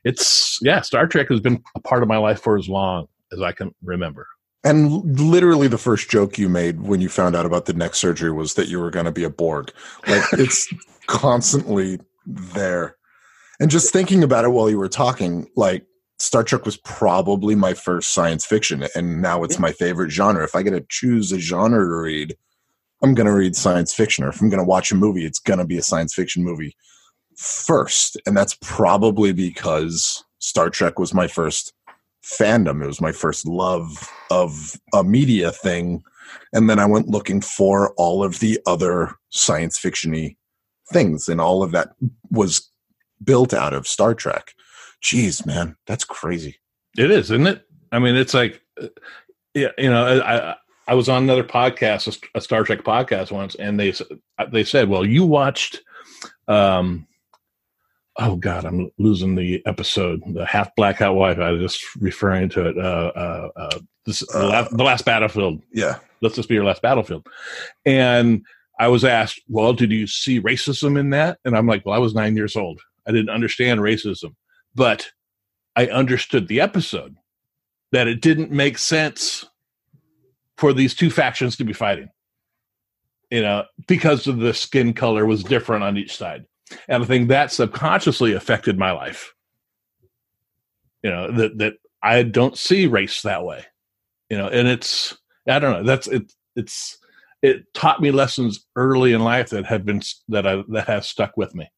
[0.04, 3.42] it's yeah, Star Trek has been a part of my life for as long as
[3.42, 4.28] I can remember.
[4.64, 8.32] And literally, the first joke you made when you found out about the neck surgery
[8.32, 9.72] was that you were going to be a Borg.
[10.08, 10.74] Like it's
[11.08, 12.96] constantly there.
[13.60, 15.86] And just thinking about it while you were talking, like
[16.18, 20.44] Star Trek was probably my first science fiction, and now it's my favorite genre.
[20.44, 22.38] If I get to choose a genre to read,
[23.02, 24.24] I'm going to read science fiction.
[24.24, 26.42] Or if I'm going to watch a movie, it's going to be a science fiction
[26.44, 26.76] movie
[27.38, 28.18] first.
[28.26, 31.74] And that's probably because Star Trek was my first
[32.24, 32.84] fandom.
[32.84, 36.04] It was my first love of a media thing.
[36.54, 40.38] And then I went looking for all of the other science fictiony
[40.92, 41.90] things, and all of that
[42.32, 42.70] was
[43.24, 44.54] built out of Star Trek.
[45.04, 46.60] Jeez, man, that's crazy.
[46.98, 47.66] It is, isn't it?
[47.92, 48.88] I mean, it's like, uh,
[49.54, 50.56] yeah, you know, I
[50.88, 53.94] I was on another podcast, a Star Trek podcast once, and they
[54.52, 55.82] they said, "Well, you watched."
[56.48, 57.08] um
[58.18, 62.48] oh god i'm losing the episode the half black half white i was just referring
[62.50, 65.62] to it uh uh, uh this uh, the, last, the last battlefield.
[65.72, 66.00] yeah.
[66.22, 67.28] Let's just be your last battlefield.
[67.86, 68.46] And
[68.80, 71.40] i was asked well did you see racism in that?
[71.46, 72.82] And i'm like well i was nine years old.
[73.08, 74.36] I didn't understand racism
[74.76, 75.10] but
[75.76, 77.16] i understood the episode
[77.92, 79.46] that it didn't make sense
[80.58, 82.10] for these two factions to be fighting
[83.30, 86.46] you know because of the skin color was different on each side
[86.88, 89.34] and I think that subconsciously affected my life.
[91.02, 93.66] You know that that I don't see race that way.
[94.30, 95.84] You know, and it's I don't know.
[95.84, 96.32] That's it.
[96.56, 96.98] It's
[97.42, 101.36] it taught me lessons early in life that have been that I that has stuck
[101.36, 101.70] with me.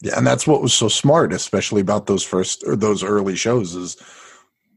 [0.00, 3.74] Yeah, and that's what was so smart, especially about those first or those early shows,
[3.74, 3.96] is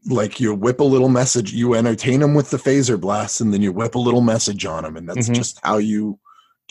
[0.09, 3.61] like you whip a little message, you entertain them with the phaser blast, and then
[3.61, 5.35] you whip a little message on them, and that's Mhm.
[5.35, 6.19] just how you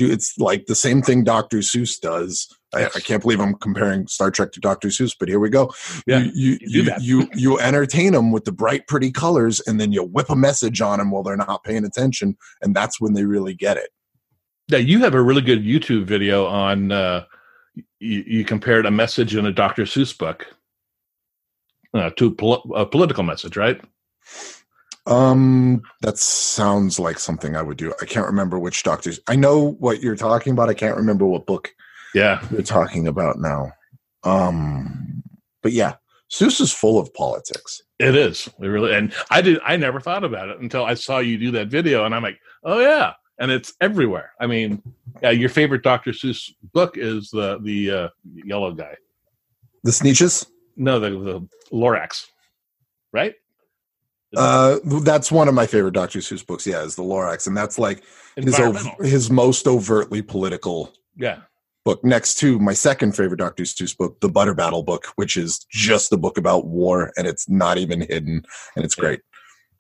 [0.00, 0.10] do.
[0.10, 1.58] It's like the same thing Dr.
[1.58, 2.48] Seuss does.
[2.74, 4.88] I, I can't believe I'm comparing Star Trek to Dr.
[4.88, 5.72] Seuss, but here we go.
[6.06, 9.92] Yeah, you you you you, you, entertain them with the bright, pretty colors, and then
[9.92, 13.24] you whip a message on them while they're not paying attention, and that's when they
[13.24, 13.90] really get it.
[14.70, 16.92] Now you have a really good YouTube video on.
[16.92, 17.24] Uh,
[17.98, 19.82] you, you compared a message in a Dr.
[19.82, 20.46] Seuss book
[21.94, 23.80] uh, to pol- a political message, right?
[25.11, 27.92] Um, that sounds like something I would do.
[28.01, 29.18] I can't remember which doctors.
[29.27, 30.68] I know what you're talking about.
[30.68, 31.75] I can't remember what book
[32.14, 33.73] Yeah, you're talking about now.
[34.23, 35.23] Um,
[35.62, 35.94] but yeah,
[36.31, 37.83] Seuss is full of politics.
[37.99, 38.49] it is.
[38.61, 39.59] It really, and I did.
[39.64, 42.38] I never thought about it until I saw you do that video, and I'm like,
[42.62, 44.33] oh yeah, and it's everywhere.
[44.40, 44.81] I mean,
[45.23, 46.12] yeah, your favorite Dr.
[46.12, 48.09] Seuss book is the the uh,
[48.44, 48.94] yellow guy.
[49.83, 50.46] The Sneetches.
[50.77, 52.27] No, the the Lorax,
[53.12, 53.35] right?
[54.36, 56.20] Uh, that's one of my favorite Dr.
[56.20, 56.66] Seuss books.
[56.66, 58.02] Yeah, is the Lorax, and that's like
[58.36, 61.40] his ov- his most overtly political yeah,
[61.84, 62.04] book.
[62.04, 63.64] Next to my second favorite Dr.
[63.64, 67.48] Seuss book, the Butter Battle book, which is just a book about war, and it's
[67.48, 68.44] not even hidden,
[68.76, 69.02] and it's Yeah.
[69.02, 69.20] great.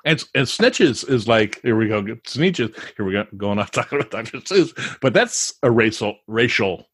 [0.04, 4.00] and and Sneetches is like here we go Sneetches here we go going off talking
[4.00, 4.38] about Dr.
[4.38, 6.88] Seuss, but that's a racial racial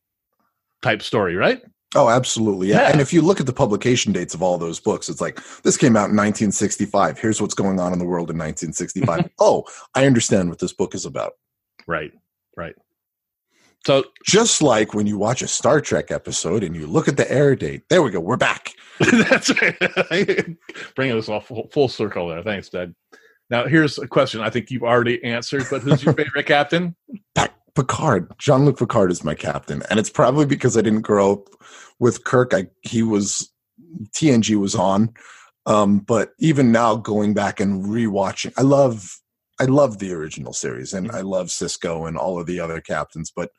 [0.82, 1.62] type story, right?
[1.96, 2.68] Oh, absolutely.
[2.68, 2.82] Yeah.
[2.82, 2.92] Yeah.
[2.92, 5.76] And if you look at the publication dates of all those books, it's like this
[5.76, 7.18] came out in 1965.
[7.18, 9.30] Here's what's going on in the world in 1965.
[9.38, 11.32] oh, I understand what this book is about.
[11.86, 12.12] Right,
[12.56, 12.74] right.
[13.86, 17.30] So Just like when you watch a Star Trek episode and you look at the
[17.30, 17.82] air date.
[17.88, 18.20] There we go.
[18.20, 18.72] We're back.
[18.98, 20.56] that's right.
[20.96, 22.42] Bringing us all full, full circle there.
[22.42, 22.94] Thanks, Dad.
[23.48, 26.96] Now here's a question I think you've already answered, but who's your favorite captain?
[27.76, 28.32] Picard.
[28.38, 29.82] Jean Luc Picard is my captain.
[29.90, 31.48] And it's probably because I didn't grow up
[31.98, 32.52] with Kirk.
[32.52, 33.52] I he was
[34.14, 35.14] TNG was on.
[35.66, 39.20] Um, but even now going back and rewatching, I love
[39.60, 43.32] I love the original series and I love Sisko and all of the other captains,
[43.34, 43.50] but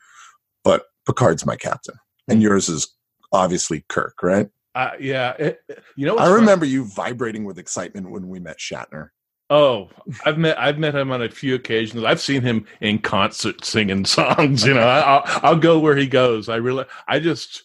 [0.64, 1.96] but Picard's my captain.
[2.28, 2.94] And yours is
[3.32, 4.50] obviously Kirk, right?
[4.76, 5.60] Uh, yeah, it,
[5.96, 6.18] you know.
[6.18, 6.36] I funny?
[6.36, 9.10] remember you vibrating with excitement when we met Shatner.
[9.50, 9.90] Oh,
[10.26, 12.04] I've met I've met him on a few occasions.
[12.04, 14.66] I've seen him in concert singing songs.
[14.66, 16.50] You know, I, I'll I'll go where he goes.
[16.50, 17.64] I really, I just,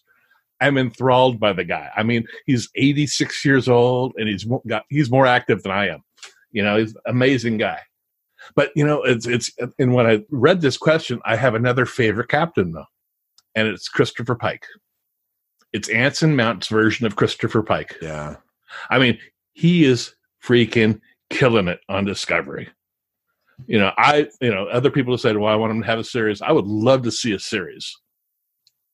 [0.61, 1.91] I'm enthralled by the guy.
[1.97, 6.05] I mean, he's 86 years old and he's got he's more active than I am.
[6.53, 7.81] You know, he's an amazing guy.
[8.55, 12.29] But you know, it's it's and when I read this question, I have another favorite
[12.29, 12.87] captain though,
[13.57, 14.67] and it's Christopher Pike.
[15.73, 17.97] It's Anson Mount's version of Christopher Pike.
[18.01, 18.37] Yeah.
[18.91, 19.19] I mean,
[19.55, 20.15] he is
[20.45, 21.01] freaking
[21.33, 22.69] killing it on Discovery.
[23.67, 25.99] You know, I, you know, other people have said, well, I want him to have
[25.99, 26.43] a series.
[26.43, 27.97] I would love to see a series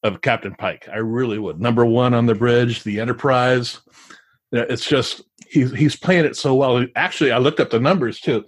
[0.03, 0.89] of Captain Pike.
[0.93, 1.61] I really would.
[1.61, 3.81] Number one on the bridge, the Enterprise.
[4.53, 6.85] You know, It's just, he's, he's playing it so well.
[6.97, 8.45] Actually, I looked up the numbers too.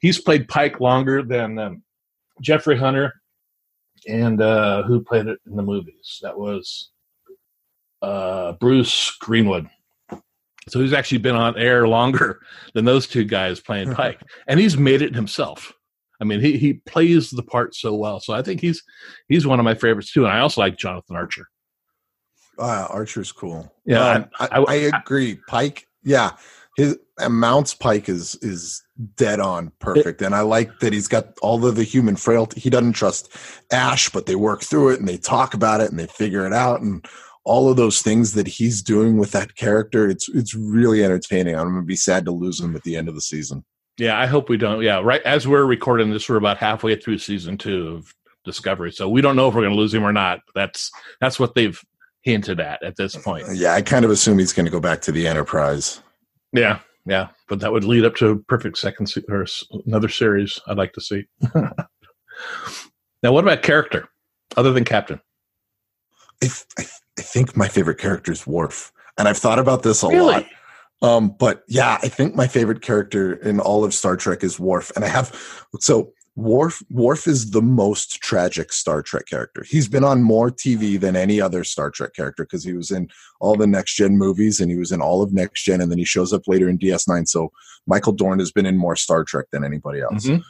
[0.00, 1.82] He's played Pike longer than um,
[2.40, 3.12] Jeffrey Hunter
[4.08, 6.18] and uh, who played it in the movies?
[6.22, 6.90] That was
[8.00, 9.68] uh, Bruce Greenwood.
[10.68, 12.40] So he's actually been on air longer
[12.74, 15.72] than those two guys playing Pike, and he's made it himself.
[16.20, 18.20] I mean, he he plays the part so well.
[18.20, 18.82] So I think he's
[19.28, 20.24] he's one of my favorites too.
[20.24, 21.46] And I also like Jonathan Archer.
[22.58, 23.72] Uh, Archer's cool.
[23.86, 25.40] Yeah, Um, I, I- I, agree.
[25.48, 26.32] Pike, yeah,
[26.76, 28.80] his uh, Mount's Pike is is
[29.16, 32.60] dead on perfect, and I like that he's got all of the human frailty.
[32.60, 33.34] He doesn't trust
[33.72, 36.52] Ash, but they work through it and they talk about it and they figure it
[36.52, 37.04] out, and
[37.44, 40.08] all of those things that he's doing with that character.
[40.08, 41.56] It's it's really entertaining.
[41.56, 43.64] I'm gonna be sad to lose him at the end of the season.
[43.98, 44.82] Yeah, I hope we don't.
[44.82, 49.08] Yeah, right as we're recording this, we're about halfway through season two of Discovery, so
[49.08, 50.40] we don't know if we're going to lose him or not.
[50.54, 51.80] That's that's what they've
[52.22, 53.46] hinted at at this point.
[53.54, 56.00] Yeah, I kind of assume he's going to go back to the Enterprise.
[56.52, 60.08] Yeah, yeah, but that would lead up to a perfect second se- or s- another
[60.08, 60.58] series.
[60.66, 61.24] I'd like to see.
[61.54, 64.08] now, what about character
[64.56, 65.20] other than Captain?
[66.42, 66.84] I, th- I,
[67.18, 70.32] I think my favorite character is Worf, and I've thought about this a Really?
[70.34, 70.46] lot.
[71.02, 74.92] Um, but yeah, I think my favorite character in all of Star Trek is Worf,
[74.96, 75.34] and I have
[75.80, 76.82] so Worf.
[76.90, 79.64] Worf is the most tragic Star Trek character.
[79.68, 83.08] He's been on more TV than any other Star Trek character because he was in
[83.40, 85.98] all the Next Gen movies and he was in all of Next Gen, and then
[85.98, 87.28] he shows up later in DS9.
[87.28, 87.50] So
[87.86, 90.42] Michael Dorn has been in more Star Trek than anybody else Mhm.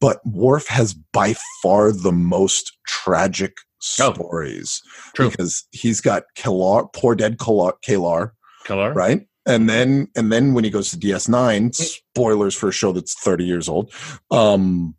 [0.00, 3.56] but Worf has by far the most tragic
[4.00, 4.82] Oh, stories
[5.14, 5.30] true.
[5.30, 8.32] because he's got K'Ehleyr, poor dead K'Ehleyr, K'Ehleyr,
[8.64, 9.26] Color, right?
[9.46, 13.44] And then and then when he goes to DS9, spoilers for a show that's 30
[13.44, 13.92] years old,
[14.30, 14.94] um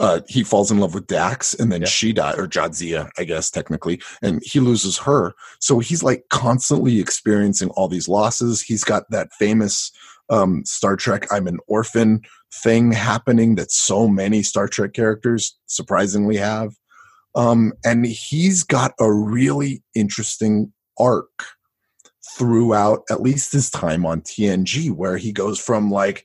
[0.00, 1.88] uh, he falls in love with Dax, and then Yeah.
[1.88, 5.34] she dies, or Jadzia, I guess technically, and he loses her.
[5.58, 8.62] So he's like constantly experiencing all these losses.
[8.62, 9.90] He's got that famous
[10.30, 12.20] um, Star Trek I'm an orphan
[12.62, 16.74] thing happening that so many Star Trek characters surprisingly have.
[17.38, 21.46] Um, and he's got a really interesting arc
[22.36, 26.24] throughout at least his time on TNG, where he goes from like,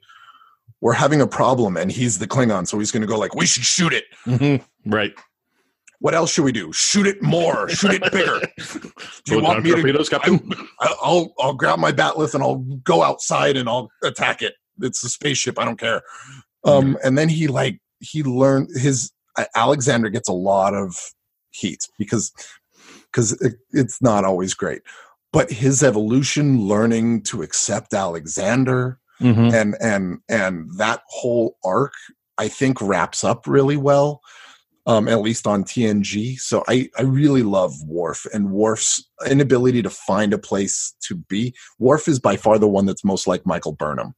[0.81, 3.45] we're having a problem and he's the Klingon, so he's going to go like, we
[3.45, 4.05] should shoot it.
[4.25, 4.91] Mm-hmm.
[4.91, 5.13] Right.
[5.99, 6.73] What else should we do?
[6.73, 7.69] Shoot it more.
[7.69, 8.41] Shoot it bigger.
[9.23, 9.75] Do you want me to?
[9.77, 10.51] torpedoes, Captain?
[10.81, 14.55] I- I'll I'll grab my bat'leth and I'll go outside and I'll attack it.
[14.81, 15.57] It's a spaceship.
[15.57, 16.01] I don't care.
[16.65, 19.12] Um, and then he like he learned his
[19.55, 20.95] Alexander gets a lot of
[21.51, 22.31] heat because
[23.05, 24.81] because it, it's not always great.
[25.31, 29.53] But his evolution, learning to accept Alexander, Mhm.
[29.53, 31.93] and and and that whole arc
[32.39, 34.21] i think wraps up really well
[34.87, 39.89] um at least on tng so i i really love Worf and Worf's inability to
[39.91, 43.71] find a place to be Worf is by far the one that's most like michael
[43.73, 44.15] burnham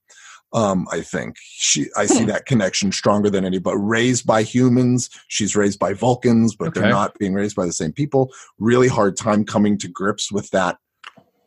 [0.56, 2.28] um i think she i see Hmm.
[2.30, 6.82] that connection stronger than any but raised by humans she's raised by vulcans but Okay.
[6.82, 10.50] they're not being raised by the same people really hard time coming to grips with
[10.52, 10.78] that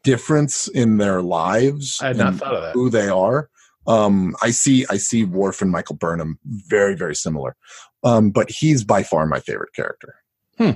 [0.05, 2.73] difference in their lives I had not thought of that.
[2.75, 3.51] who they are.
[3.87, 7.57] Um, I see, I see Worf and Michael Burnham very, very similar.
[8.05, 10.15] Um, but he's by far my favorite character.
[10.61, 10.75] I,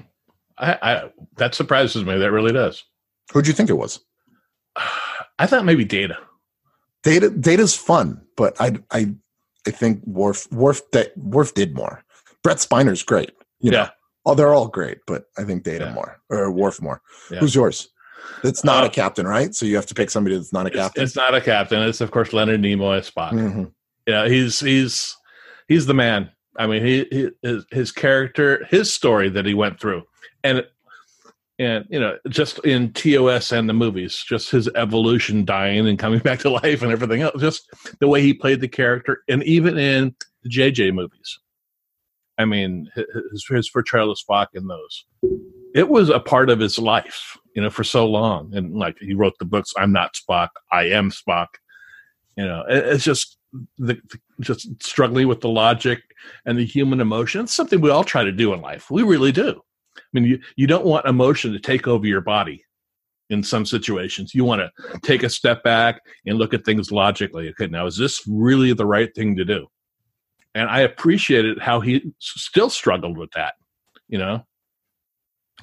[0.58, 2.16] I, that surprises me.
[2.18, 2.84] That really does.
[3.32, 4.00] Who'd you think it was?
[5.38, 6.16] I thought maybe Data.
[7.02, 9.14] Data, Data's fun, but I, I,
[9.66, 12.04] I think Worf, Worf, that Worf did more.
[12.42, 13.30] Brent Spiner's great.
[13.60, 13.90] You know, Yeah.
[14.26, 15.92] oh, they're all great, but I think Data Yeah.
[15.94, 17.00] more or Worf more.
[17.30, 17.38] Yeah.
[17.40, 17.88] Who's yours?
[18.44, 19.54] It's not Uh, a captain, right?
[19.54, 21.02] So you have to pick somebody that's not a captain.
[21.02, 21.82] it's not a captain.
[21.82, 23.32] It's of course Leonard Nimoy Spock.
[23.32, 23.72] Mhm.
[24.06, 25.16] Yeah, he's he's
[25.68, 26.30] he's the man.
[26.56, 30.02] I mean, he, he his, his character, his story that he went through,
[30.44, 30.64] and
[31.62, 36.18] and you know, just in TOS and the movies, just his evolution, dying and coming
[36.28, 37.40] back to life, and everything else.
[37.40, 37.70] Just
[38.00, 41.38] the way he played the character, and even in the JJ movies.
[42.38, 42.90] I mean,
[43.30, 45.04] his, his portrayal of Spock in those,
[45.74, 48.52] it was a part of his life, you know, for so long.
[48.54, 51.48] And like he wrote the books, "I'm not Spock, I am Spock."
[52.36, 53.36] You know, it- it's just
[53.78, 56.00] the, the just struggling with the logic
[56.46, 57.42] and the human emotion.
[57.42, 58.90] It's something we all try to do in life.
[58.90, 59.60] We really do.
[59.96, 62.64] I mean, you, you don't want emotion to take over your body
[63.30, 64.34] in some situations.
[64.34, 67.48] You want to take a step back and look at things logically.
[67.50, 69.66] Okay, now is this really the right thing to do?
[70.54, 73.54] And I appreciated how he s- still struggled with that,
[74.08, 74.44] you know?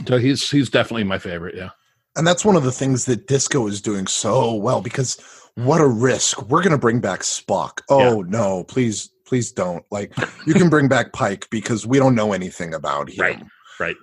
[0.07, 1.69] So he's he's definitely my favorite, yeah.
[2.15, 5.21] And that's one of the things that Disco is doing so well because
[5.55, 6.41] what a risk.
[6.43, 7.81] We're going to bring back Spock.
[7.89, 9.83] Oh, no, please, please don't.
[9.91, 10.13] Like,
[10.45, 13.21] you can bring back Pike because we don't know anything about him.
[13.21, 13.43] Right,
[13.79, 13.95] right.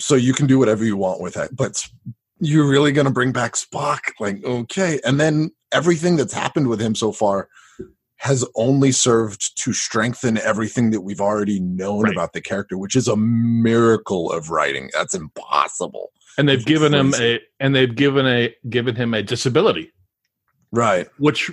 [0.00, 1.54] So you can do whatever you want with it.
[1.54, 1.82] But
[2.40, 4.00] you're really going to bring back Spock?
[4.20, 5.00] Like, okay.
[5.04, 7.48] And then everything that's happened with him so far
[8.18, 12.12] has only served to strengthen everything that we've already known Right.
[12.12, 14.90] about the character, which is a miracle of writing.
[14.94, 16.10] That's impossible.
[16.38, 19.92] And they've It's given him a and they've given a given him a disability.
[20.72, 21.06] Right.
[21.18, 21.50] which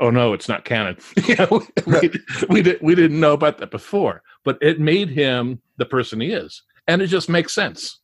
[0.00, 2.10] oh no it's not canon you know, we,
[2.48, 6.32] we, did, we didn't know about that before but it made him the person he
[6.32, 8.00] is and it just makes sense.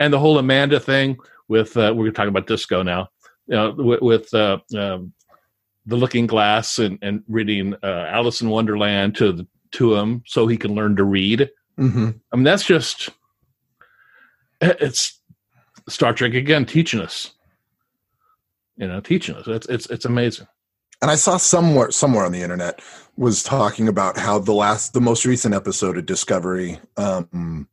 [0.00, 1.16] And the whole amanda thing
[1.48, 3.08] with uh, we're talking about disco now
[3.46, 5.12] you know with, with uh, um,
[5.86, 10.46] the looking glass and, and reading uh, alice in wonderland to the, to him so
[10.46, 11.50] he can learn to read.
[11.78, 12.10] Mm-hmm.
[12.32, 13.10] i mean that's just
[14.60, 15.20] it's
[15.88, 17.32] star trek again teaching us.
[18.76, 19.46] You know teaching us.
[19.46, 20.46] It's it's, it's amazing
[21.04, 22.80] and I saw somewhere somewhere on the internet
[23.18, 27.68] was talking about how the last the most recent episode of Discovery um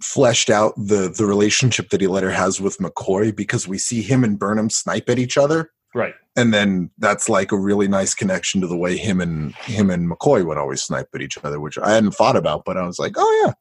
[0.00, 4.24] fleshed out the the relationship that he later has with McCoy because we see him
[4.24, 5.70] and Burnham snipe at each other.
[5.94, 6.14] Right.
[6.34, 10.10] And then that's like a really nice connection to the way him and him and
[10.10, 12.98] McCoy would always snipe at each other which I hadn't thought about but I was
[12.98, 13.52] like oh yeah.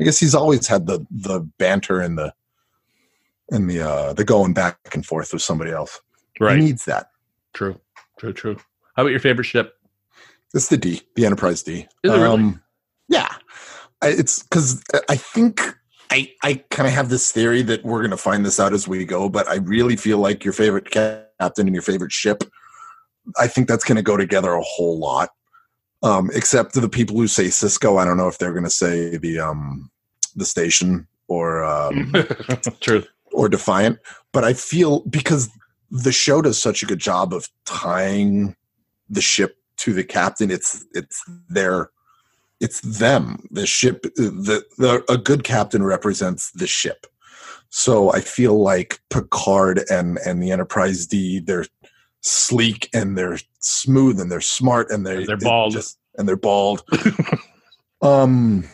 [0.00, 2.34] I guess he's always had the the banter and the
[3.52, 6.00] and the uh the going back and forth with somebody else.
[6.40, 6.58] Right.
[6.58, 7.10] he needs that.
[7.52, 7.78] True,
[8.32, 8.56] true, true.
[8.96, 9.74] How about your favorite ship?
[10.54, 11.86] It's the D, the Enterprise D.
[12.02, 12.26] Is it really?
[12.26, 12.62] Um,
[13.08, 13.28] yeah,
[14.00, 15.60] I, it's because I think
[16.10, 18.86] I I kind of have this theory that we're going to find this out as
[18.86, 22.44] we go, but I really feel like your favorite captain and your favorite ship,
[23.38, 25.30] I think that's going to go together a whole lot.
[26.02, 29.16] Um, except the people who say Sisko, I don't know if they're going to say
[29.16, 29.90] the um
[30.36, 32.12] the station or um,
[32.80, 33.04] true.
[33.32, 33.98] or Defiant,
[34.32, 35.48] but I feel because
[35.94, 38.56] the show does such a good job of tying
[39.08, 40.50] the ship to the captain.
[40.50, 41.90] It's it's their
[42.60, 43.46] it's them.
[43.52, 47.06] The ship the, the a good captain represents the ship.
[47.70, 51.66] So I feel like Picard and and the Enterprise D they're
[52.22, 55.72] sleek and they're smooth and they're smart and they're And they're bald.
[55.72, 56.84] just- and they're bald.
[58.02, 58.64] um,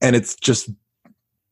[0.00, 0.70] and it's just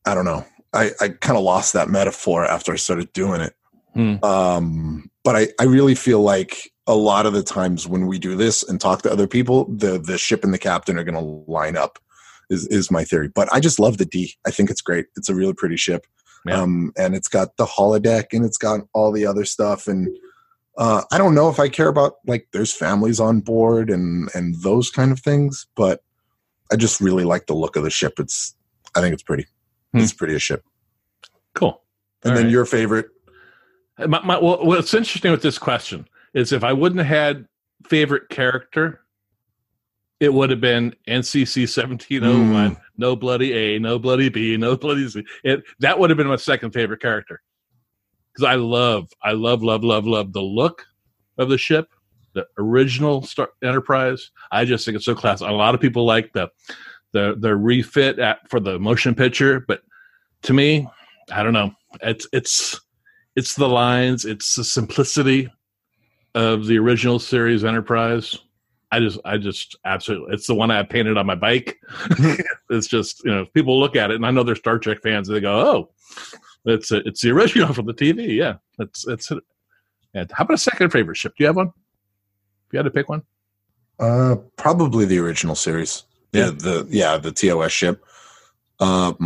[0.05, 0.45] I don't know.
[0.73, 3.53] I I kind of lost that metaphor after I started doing it.
[3.95, 4.23] Hmm.
[4.23, 8.35] Um, but I I really feel like a lot of the times when we do
[8.35, 11.51] this and talk to other people, the the ship and the captain are going to
[11.51, 11.97] line up.
[12.49, 14.35] Is is my theory, but I just love the D.
[14.45, 15.07] I think it's great.
[15.15, 16.05] It's a really pretty ship,
[16.45, 16.61] Yeah.
[16.61, 19.87] um, and it's got the holodeck and it's got all the other stuff.
[19.87, 20.15] And
[20.77, 24.53] uh, I don't know if I care about like there's families on board and and
[24.61, 26.03] those kind of things, but
[26.71, 28.19] I just really like the look of the ship.
[28.19, 28.53] It's
[28.95, 29.47] I think it's pretty.
[29.93, 30.01] Hmm.
[30.01, 30.63] It's pretty a ship.
[31.55, 31.81] Cool.
[32.23, 32.51] And All then right.
[32.51, 33.07] your favorite?
[33.99, 37.47] My, my, well, what's interesting with this question is if I wouldn't have had
[37.87, 39.01] favorite character,
[40.19, 42.81] it would have been NCC 1701, hmm.
[42.97, 45.23] no bloody A, no bloody B, no bloody Z.
[45.43, 47.41] It, that would have been my second favorite character.
[48.33, 50.85] Because I love, I love, love, love, love the look
[51.37, 51.89] of the ship,
[52.33, 54.31] the original Star Enterprise.
[54.51, 55.47] I just think it's so classic.
[55.47, 56.49] A lot of people like the
[57.13, 59.81] the the refit at, for the motion picture, but
[60.43, 60.87] to me,
[61.31, 61.73] I don't know.
[62.01, 62.81] It's it's
[63.35, 65.51] it's the lines, it's the simplicity
[66.33, 68.37] of the original series Enterprise.
[68.91, 71.79] I just, I just absolutely, it's the one I painted on my bike.
[72.69, 75.27] it's just, you know, people look at it, and I know they're Star Trek fans.
[75.27, 75.89] They go, "Oh,
[76.65, 79.31] it's it's the original from the TV." Yeah, it's it's.
[80.13, 80.25] Yeah.
[80.31, 81.33] How about a second favorite ship?
[81.37, 81.67] Do you have one?
[82.67, 83.23] If you had to pick one,
[83.99, 86.03] Uh, probably the original series.
[86.31, 86.45] Yeah.
[86.45, 88.03] The, the yeah the TOS ship.
[88.79, 89.17] Um,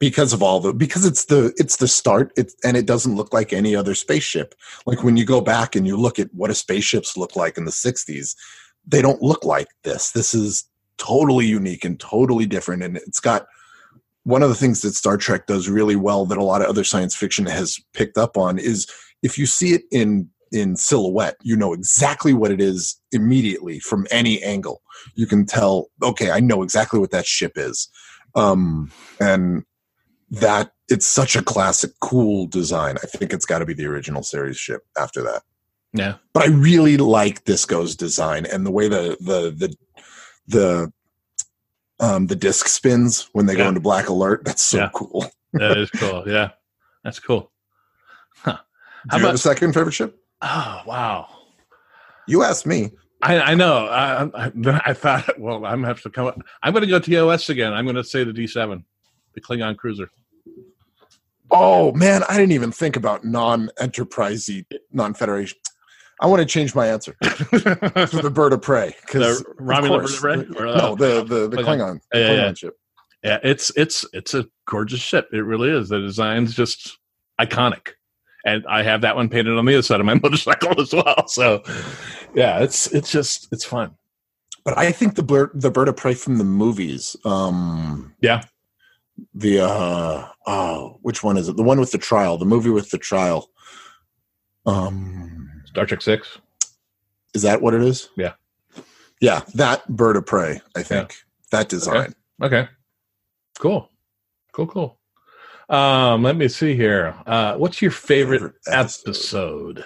[0.00, 3.32] because of all the because it's the it's the start it and it doesn't look
[3.32, 4.54] like any other spaceship.
[4.86, 7.66] Like when you go back and you look at what a spaceships look like in
[7.66, 8.34] the '60s,
[8.86, 10.10] they don't look like this.
[10.10, 10.64] This is
[10.96, 13.46] totally unique and totally different, and it's got
[14.24, 16.84] one of the things that Star Trek does really well that a lot of other
[16.84, 18.86] science fiction has picked up on is
[19.22, 24.06] if you see it in in silhouette, you know exactly what it is immediately from
[24.10, 24.82] any angle.
[25.14, 27.88] You can tell, okay, I know exactly what that ship is.
[28.34, 28.90] Um,
[29.20, 29.64] and
[30.30, 32.96] that it's such a classic, cool design.
[33.02, 35.42] I think it's got to be the original series ship after that.
[35.92, 39.76] yeah, But I really like Disco's design and the way the the the
[40.46, 40.92] the
[42.04, 44.44] um the disc spins when they go into black alert.
[44.44, 44.90] That's so Yeah.
[44.94, 45.26] cool.
[45.54, 46.24] that is cool.
[46.26, 46.50] Yeah,
[47.04, 47.50] that's cool.
[48.36, 48.52] Huh.
[48.52, 48.56] Do
[49.10, 49.34] How you have about?
[49.34, 50.16] a second favorite ship?
[50.42, 51.28] Oh wow.
[52.26, 52.90] You asked me.
[53.22, 53.86] I, I know.
[53.86, 56.26] I, I, I thought, well, I'm gonna have to come.
[56.28, 56.40] Up.
[56.62, 57.74] I'm going to go TOS again.
[57.74, 58.82] I'm going to say the D7,
[59.34, 60.10] the Klingon cruiser.
[61.50, 65.58] Oh man, I didn't even think about non-enterprisey, non-federation.
[66.20, 70.04] I want to change my answer to the bird of prey because The Romulan bird
[70.04, 70.16] of
[70.56, 70.62] prey?
[70.62, 71.64] Or, uh, no, the the the Klingon.
[71.64, 72.54] Klingon, the Yeah, Klingon yeah.
[72.54, 72.76] ship.
[73.24, 75.28] yeah, it's it's it's a gorgeous ship.
[75.32, 75.88] It really is.
[75.88, 76.98] The design's just
[77.40, 77.88] iconic,
[78.44, 81.26] and I have that one painted on the other side of my motorcycle as well.
[81.26, 81.62] So,
[82.34, 83.96] yeah, it's it's just it's fun.
[84.62, 87.16] But I think the bird the bird of prey from the movies.
[87.24, 88.42] Um, Yeah.
[89.34, 91.56] The uh oh, which one is it?
[91.56, 93.50] The one with the trial, the movie with the trial.
[94.66, 96.38] Um, Star Trek Six.
[97.34, 98.08] is that what it is?
[98.16, 98.32] Yeah.
[99.20, 100.60] Yeah, that bird of prey.
[100.76, 101.14] I think
[101.50, 102.14] that design.
[102.42, 102.68] Okay,
[103.58, 103.90] cool,
[104.52, 104.98] cool, cool.
[105.68, 107.14] Um, let me see here.
[107.26, 109.08] Uh, what's your favorite, Favorite episode?
[109.08, 109.84] episode.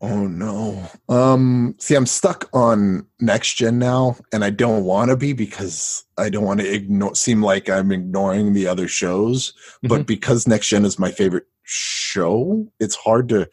[0.00, 0.88] Oh no.
[1.08, 6.04] Um see I'm stuck on next gen now and I don't want to be because
[6.16, 10.68] I don't want to ignore seem like I'm ignoring the other shows, but because next
[10.68, 13.48] gen is my favorite show, it's hard to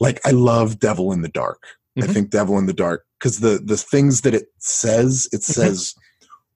[0.00, 1.62] like I love Devil in the Dark.
[1.96, 2.12] I Mhm.
[2.12, 5.94] think Devil in the Dark cuz the the things that it says, it says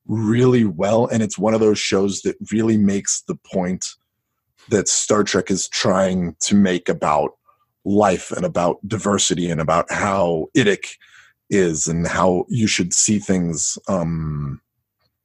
[0.07, 3.85] really well and it's one of those shows that really makes the point
[4.69, 7.31] that Star Trek is trying to make about
[7.85, 10.85] life and about diversity and about how IDIC
[11.49, 14.61] is and how you should see things um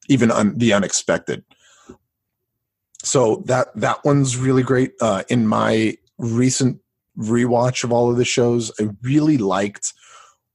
[0.09, 1.44] even un- the unexpected.
[3.02, 4.92] So that that one's really great.
[5.00, 6.80] Uh in my recent
[7.18, 9.94] rewatch of all of the shows i really liked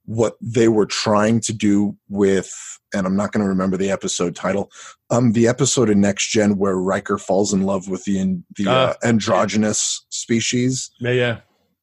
[0.06, 2.52] what they were trying to do with
[2.94, 4.70] and i'm not going to remember the episode title
[5.10, 8.68] um the episode in next gen where Riker falls in love with the in, the
[8.68, 10.92] uh, Uh, androgynous species.
[11.00, 11.38] Yeah, yeah,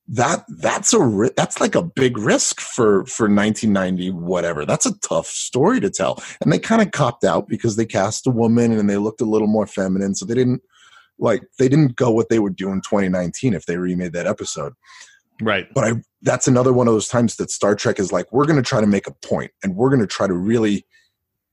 [0.08, 5.26] that that's a that's like a big risk for for 1990 whatever that's a tough
[5.26, 8.88] story to tell and they kind of copped out because they cast a woman and
[8.88, 10.62] they looked a little more feminine so they didn't
[11.18, 14.72] like they didn't go what they would do in 2019 if they remade that episode
[15.42, 15.66] right.
[15.74, 15.92] but i
[16.22, 18.80] that's another one of those times that star trek is like we're going to try
[18.80, 20.86] to make a point and we're going to try to really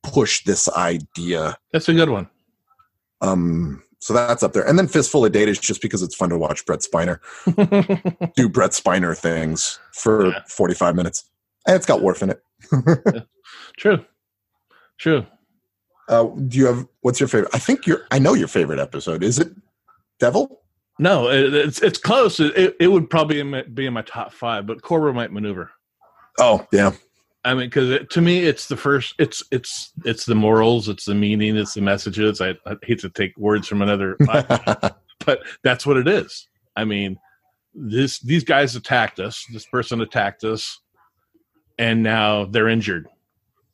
[0.02, 2.30] push this idea That's a good one.
[3.20, 4.68] um so that's up there.
[4.68, 7.18] And then Fistful of Data is just because it's fun to watch Brent Spiner
[8.36, 10.42] do Brent Spiner things for Yeah.
[10.48, 11.24] 45 minutes.
[11.66, 12.44] And it's got Worf in it.
[13.80, 14.06] True.
[15.00, 15.26] True.
[16.08, 17.50] Uh, do you have what's your favorite?
[17.56, 19.24] I think your I know your favorite episode.
[19.24, 19.52] Is it
[20.20, 20.62] Devil?
[21.00, 22.40] No, it, it's it's close.
[22.40, 25.72] It, it, it would probably be in my top five, but Corbomite Maneuver.
[26.40, 26.92] Oh, yeah.
[27.46, 29.14] I mean, because to me, it's the first.
[29.20, 32.42] It's it's it's the morals, it's the meaning, it's the messages.
[32.42, 34.18] I, I hate to take words from another,
[35.26, 36.48] but that's what it is.
[36.76, 37.20] I mean,
[37.76, 39.46] this these guys attacked us.
[39.54, 40.80] This person attacked us,
[41.78, 43.08] and now they're injured.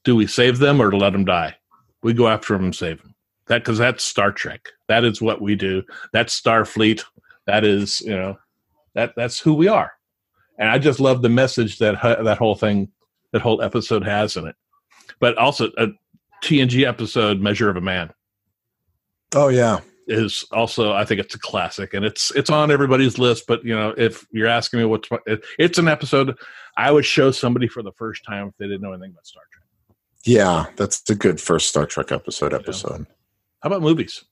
[0.03, 1.55] Do we save them or let them die?
[2.03, 3.15] We go after them and save them.
[3.47, 4.67] That because that's Star Trek.
[4.89, 5.83] That is what we do.
[6.11, 7.03] That's Starfleet.
[7.45, 8.37] That is you know
[8.95, 9.93] that that's who we are.
[10.57, 12.89] And I just love the message that that whole thing,
[13.31, 14.55] that whole episode has in it.
[15.19, 15.87] But also a
[16.43, 18.11] TNG episode, Measure of a Man
[19.35, 19.79] oh, yeah.
[20.07, 23.45] is also I think it's a classic and it's it's on everybody's list.
[23.47, 25.09] But you know, if you're asking me what's
[25.57, 26.37] it's an episode
[26.77, 29.43] I would show somebody for the first time if they didn't know anything about Star
[29.51, 29.97] Trek.
[30.23, 33.07] Yeah, that's a good first Star Trek episode episode.
[33.61, 34.23] How about movies?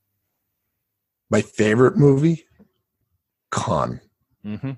[1.30, 2.46] My favorite movie?
[3.52, 4.02] Khan.
[4.46, 4.72] Mm-hmm.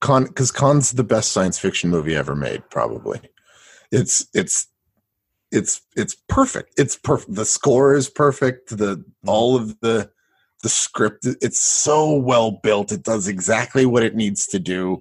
[0.00, 3.20] Khan because Khan's the best science fiction movie ever made, probably.
[3.94, 4.66] It's it's
[5.50, 6.74] it's it's perfect.
[6.76, 7.34] It's perfect.
[7.34, 8.76] The score is perfect.
[8.76, 10.10] The all of the
[10.62, 12.90] the script it's so well built.
[12.92, 15.00] It does exactly what it needs to do.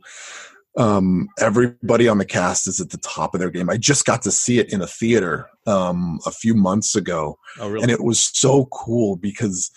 [0.76, 3.70] Um, everybody on the cast is at the top of their game.
[3.70, 7.70] I just got to see it in a theater um, a few months ago, Oh,
[7.70, 7.84] really?
[7.84, 9.70] and it was so cool because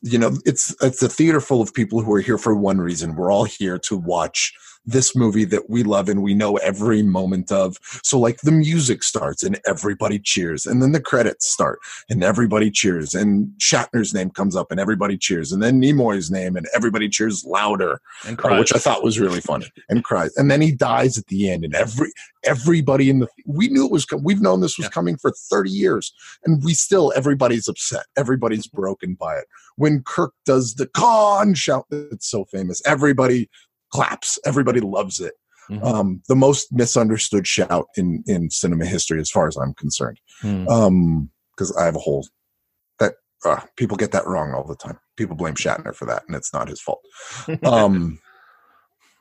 [0.00, 3.16] you know it's it's a theater full of people who are here for one reason
[3.16, 4.54] we're all here to watch
[4.88, 9.02] this movie that we love and we know every moment of so like the music
[9.02, 11.78] starts and everybody cheers and then the credits start
[12.08, 16.56] and everybody cheers and shatner's name comes up and everybody cheers and then nimoy's name
[16.56, 20.36] and everybody cheers louder and uh, which I thought was really funny, and cries.
[20.36, 22.10] And then he dies at the end, and every
[22.44, 24.06] everybody in the we knew it was.
[24.22, 24.90] We've known this was Yeah.
[24.90, 26.12] coming for thirty years,
[26.44, 28.06] and we still everybody's upset.
[28.16, 29.46] Everybody's broken by it.
[29.76, 32.82] When Kirk does the Khan shout, it's so famous.
[32.86, 33.48] Everybody
[33.92, 34.38] claps.
[34.44, 35.34] Everybody loves it.
[35.70, 35.84] Mhm.
[35.84, 40.66] Um, the most misunderstood shout in in cinema history, as far as I'm concerned, Hmm.
[40.68, 42.26] um, because I have a whole
[43.00, 43.14] that
[43.44, 44.98] uh, people get that wrong all the time.
[45.16, 47.00] People blame Shatner for that, and it's not his fault.
[47.64, 48.18] Um,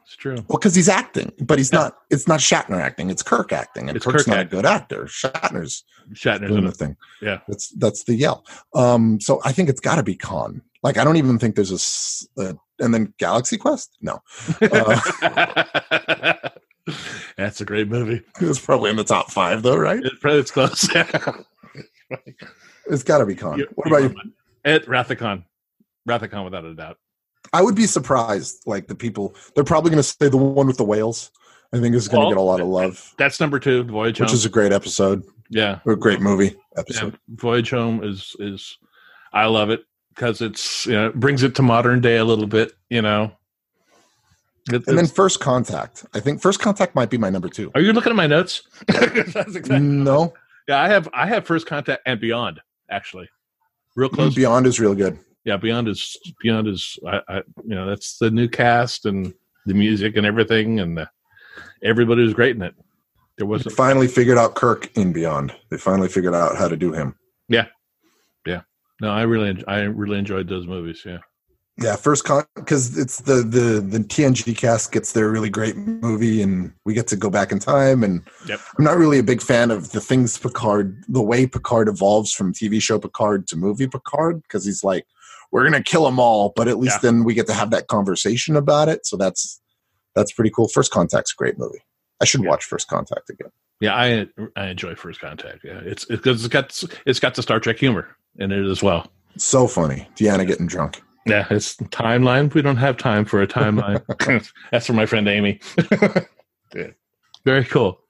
[0.05, 0.35] it's true.
[0.47, 1.79] well, because he's acting, but he's Yeah.
[1.79, 1.97] not.
[2.09, 3.09] It's not Shatner acting.
[3.09, 4.59] It's Kirk acting, and It's Kirk's Kirk not acting.
[4.59, 5.03] a good actor.
[5.03, 6.95] Shatner's Shatner's doing in the thing.
[7.21, 7.39] Yeah.
[7.49, 8.45] that's that's the yell.
[8.73, 10.61] Um, so I think it's got to be Khan.
[10.81, 11.73] Like I don't even think there's
[12.37, 13.97] a, a and then Galaxy Quest.
[14.01, 14.19] No,
[14.61, 16.33] Uh,
[17.37, 18.23] That's a great movie.
[18.39, 19.99] it's probably in the top five though, right?
[20.03, 20.87] It, it's close.
[22.89, 23.61] It's got to be Khan.
[23.75, 24.15] What about you?
[24.63, 25.43] Ed Wrath of Khan.
[26.07, 26.97] Rathacon, without a doubt.
[27.51, 28.63] I would be surprised.
[28.65, 31.31] Like the people, they're probably going to say the one with the whales.
[31.73, 33.83] I think is going to Well, get a lot of love, That's number two.
[33.83, 34.35] Voyage which Home.
[34.35, 35.79] is a great episode, yeah.
[35.85, 36.79] or a great movie yeah.
[36.79, 37.19] episode.
[37.27, 38.77] Voyage Home is is.
[39.33, 39.81] I love it
[40.17, 42.73] because it's you know it brings it to modern day a little bit.
[42.89, 43.31] You know.
[44.71, 46.05] It- And then First Contact.
[46.13, 47.71] I think First Contact might be my number two.
[47.73, 48.63] are you looking at my notes?
[48.89, 50.33] Exactly- No,
[50.67, 52.59] Yeah, I have I have First Contact and Beyond
[52.89, 53.29] actually,
[53.95, 54.33] real close.
[54.33, 55.17] Mm, Beyond is real good.
[55.45, 59.33] yeah, Beyond is Beyond is I, I you know that's the new cast and
[59.65, 61.09] the music and everything and the,
[61.83, 62.73] everybody was great in it.
[63.37, 65.53] There wasn't finally figured out Kirk in Beyond.
[65.69, 67.15] They finally figured out how to do him.
[69.01, 69.09] No.
[69.09, 71.03] I really I really enjoyed those movies.
[71.05, 71.19] Yeah,
[71.81, 76.41] Yeah, first con because it's the the the TNG cast gets their really great movie,
[76.41, 78.03] and we get to go back in time.
[78.03, 78.59] And Yep.
[78.77, 82.53] I'm not really a big fan of the things Picard, the way Picard evolves from
[82.53, 85.05] TV show Picard to movie Picard, because he's like,
[85.51, 87.11] we're gonna kill them all, but at least Yeah.
[87.11, 89.05] then we get to have that conversation about it.
[89.05, 89.61] So that's
[90.15, 90.67] that's pretty cool.
[90.67, 91.83] First Contact's a great movie.
[92.19, 92.49] I should Yeah.
[92.49, 93.51] watch First Contact again.
[93.79, 93.95] yeah.
[93.95, 95.59] I I enjoy First Contact.
[95.63, 99.11] Yeah, it's because it's got it's got the Star Trek humor in it as well.
[99.37, 100.07] So funny.
[100.15, 101.01] Deanna getting drunk.
[101.25, 102.53] Yeah, it's timeline.
[102.53, 104.01] We don't have time for a timeline.
[104.71, 105.59] That's for my friend Amy.
[106.75, 106.87] Yeah.
[107.45, 108.01] Very cool.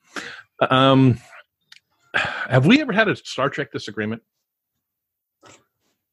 [0.71, 1.19] Um,
[2.15, 4.23] have we ever had a Star Trek disagreement?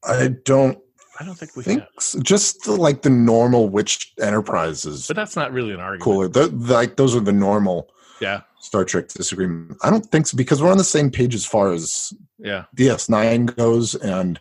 [0.06, 0.78] I don't
[1.18, 1.88] I don't think we think have.
[2.00, 2.20] so.
[2.20, 6.02] just the, like the normal which enterprises But that's not really an argument.
[6.02, 6.28] cooler.
[6.28, 7.88] The, the- like those are the normal
[8.20, 9.76] Yeah, Star Trek disagreement.
[9.82, 12.64] I don't think so because we're on the same page as far as yeah.
[12.76, 14.40] DS9 goes, and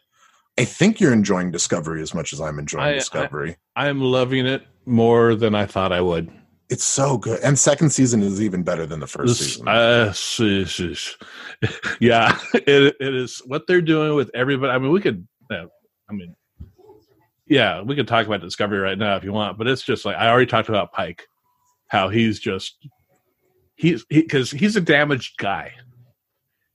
[0.59, 3.57] I think you're enjoying Discovery as much as I'm enjoying I- I- Discovery.
[3.75, 6.31] I'm loving it more than I thought I would.
[6.69, 9.67] it's so good, and second season is even better than the first season.
[9.67, 11.15] uh, sheesh,
[11.61, 11.97] sheesh.
[11.99, 14.71] yeah, it, it is what they're doing with everybody.
[14.71, 15.27] I mean, we could.
[15.51, 15.65] Uh,
[16.09, 16.35] I mean,
[17.47, 20.15] yeah, we could talk about Discovery right now if you want, but it's just like
[20.15, 21.27] I already talked about Pike,
[21.87, 22.75] how he's just
[23.75, 25.71] he's because he, he's a damaged guy,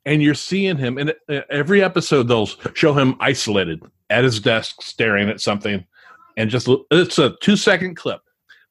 [0.05, 1.13] and you're seeing him in
[1.51, 2.25] every episode.
[2.25, 5.85] They'll show him isolated at his desk, staring at something,
[6.37, 8.21] and just it's a two second clip,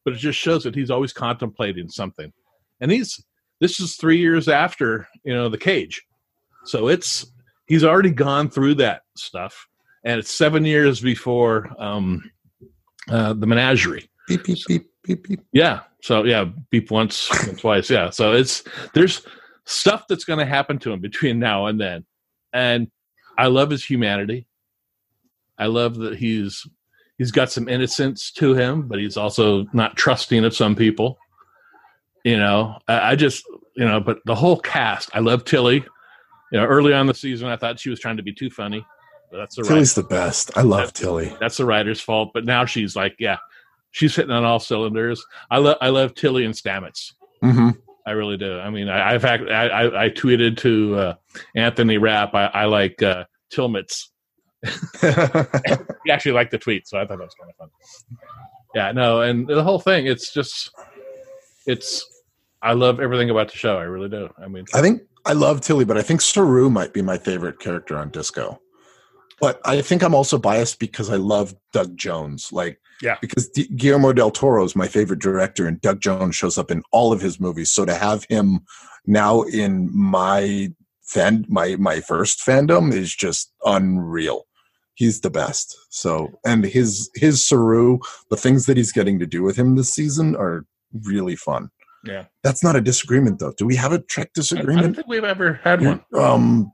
[0.04, 2.32] but it just shows that he's always contemplating something,
[2.80, 3.22] and he's
[3.60, 6.02] this is three years after you know the cage,
[6.64, 7.26] so it's
[7.66, 9.68] he's already gone through that stuff
[10.04, 12.30] and it's seven years before um,
[13.10, 14.08] uh, the menagerie.
[14.26, 15.40] Beep beep beep beep beep.
[15.52, 15.80] Yeah.
[16.02, 17.90] So yeah, beep once and twice.
[17.90, 18.10] Yeah.
[18.10, 18.62] So it's
[18.94, 19.26] there's
[19.64, 22.04] stuff that's going to happen to him between now and then,
[22.52, 22.90] and
[23.36, 24.46] I love his humanity.
[25.58, 26.66] I love that he's
[27.18, 31.18] he's got some innocence to him, but he's also not trusting of some people.
[32.24, 33.44] You know, I, I just
[33.76, 35.10] you know, but the whole cast.
[35.14, 35.84] I love Tilly.
[36.50, 38.84] You know, early on the season, I thought she was trying to be too funny.
[39.30, 40.56] That's the Tilly's the best.
[40.56, 41.36] I love that's, Tilly.
[41.40, 42.30] That's the writer's fault.
[42.32, 43.36] But now she's like, yeah,
[43.98, 45.24] she's hitting on all cylinders.
[45.50, 47.12] I love I love Tilly and Stamets.
[47.42, 47.70] Mm-hmm.
[48.06, 48.58] I really do.
[48.58, 51.14] I mean, I, I've I, I, I tweeted to uh,
[51.56, 52.34] Anthony Rapp.
[52.34, 54.10] I, I like uh, Tilmets.
[54.62, 57.68] he actually liked the tweet, so I thought that was kind of fun.
[58.74, 60.70] Yeah, no, and the whole thing, it's just,
[61.66, 62.04] it's.
[62.60, 63.76] I love everything about the show.
[63.76, 64.28] I really do.
[64.42, 67.60] I mean, I think I love Tilly, but I think Saru might be my favorite
[67.60, 68.60] character on Disco.
[69.40, 72.52] But I think I'm also biased because I love Doug Jones.
[72.52, 76.58] Like, yeah, because D- Guillermo del Toro is my favorite director, and Doug Jones shows
[76.58, 77.72] up in all of his movies.
[77.72, 78.60] So to have him
[79.06, 80.72] now in my
[81.02, 84.46] fan, my my first fandom is just unreal.
[84.94, 85.76] He's the best.
[85.90, 89.94] So, and his his Saru, the things that he's getting to do with him this
[89.94, 90.66] season are
[91.04, 91.70] really fun.
[92.04, 93.52] Yeah, that's not a disagreement, though.
[93.56, 94.78] Do we have a Trek disagreement?
[94.78, 96.04] I don't think we've ever had one.
[96.16, 96.72] Um,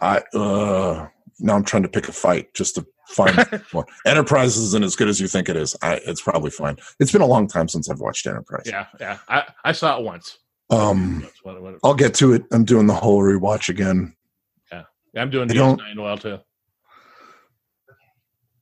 [0.00, 1.06] I uh
[1.38, 3.36] now I'm trying to pick a fight just to find
[3.72, 3.86] one.
[4.06, 5.76] Enterprise isn't as good as you think it is.
[5.82, 6.76] I, it's probably fine.
[7.00, 8.64] It's been a long time since I've watched Enterprise.
[8.66, 9.18] Yeah, yeah.
[9.28, 10.38] I, I saw it once.
[10.70, 11.28] Um,
[11.84, 12.44] I'll get to it.
[12.50, 14.14] I'm doing the whole rewatch again.
[14.72, 16.38] Yeah, yeah I'm doing DS9 well too.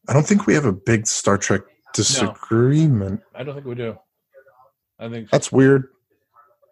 [0.08, 1.62] I don't think we have a big Star Trek
[1.94, 3.20] disagreement.
[3.32, 3.96] No, I don't think we do.
[4.98, 5.30] I think so.
[5.32, 5.88] that's weird.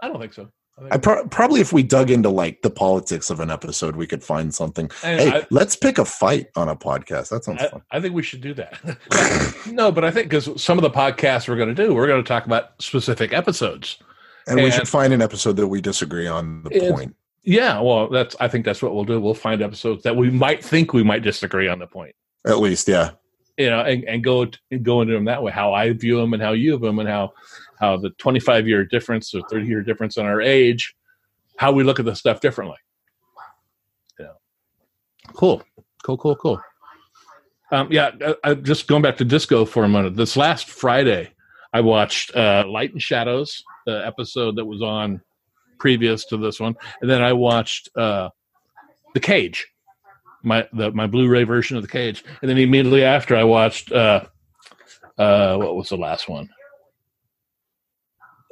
[0.02, 0.48] I don't think so.
[0.90, 4.22] I pro- probably if we dug into like the politics of an episode, we could
[4.22, 4.90] find something.
[5.02, 7.30] And hey, I, let's pick a fight on a podcast.
[7.30, 7.82] That sounds I, fun.
[7.90, 9.66] I think we should do that.
[9.70, 12.22] no, but I think because some of the podcasts we're going to do, we're going
[12.22, 13.98] to talk about specific episodes,
[14.46, 17.14] and, and, we should find an episode that we disagree on the point.
[17.42, 18.36] Yeah, well, that's.
[18.40, 19.20] I think that's what we'll do.
[19.20, 22.14] We'll find episodes that we might think we might disagree on the point.
[22.46, 23.10] At least, yeah.
[23.56, 25.50] You know, and, and go and go into them that way.
[25.50, 27.32] How I view them and how you view them, and how
[27.80, 30.94] how the twenty five year difference or thirty year difference in our age
[31.58, 32.78] how we look at the stuff differently.
[34.18, 34.26] Yeah.
[35.34, 35.62] Cool.
[36.04, 36.62] Cool, cool, cool.
[37.70, 40.16] Um, yeah, I, I, just going back to disco for a moment.
[40.16, 41.32] This last Friday,
[41.72, 45.20] I watched uh, Light and Shadows, the episode that was on
[45.78, 48.30] previous to this one, and then I watched uh,
[49.14, 49.66] The Cage,
[50.42, 54.24] my the, my Blu-ray version of The Cage, and then immediately after I watched uh,
[55.18, 56.48] uh, what was the last one?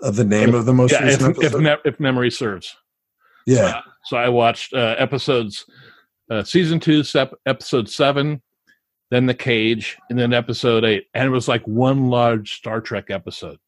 [0.02, 2.76] Uh, the name of the most yeah, recent if, if, me- if memory serves.
[3.46, 3.80] Yeah.
[3.80, 5.64] So, so I watched uh, episodes,
[6.30, 8.42] uh, season two, sep- episode seven,
[9.10, 11.06] then The Cage, and then episode eight.
[11.14, 13.58] And it was like one large Star Trek episode.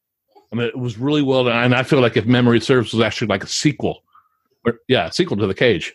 [0.52, 1.64] I mean, it was really well done.
[1.64, 4.02] And I feel like if memory serves, was actually like a sequel.
[4.66, 5.94] Or, yeah, sequel to The Cage.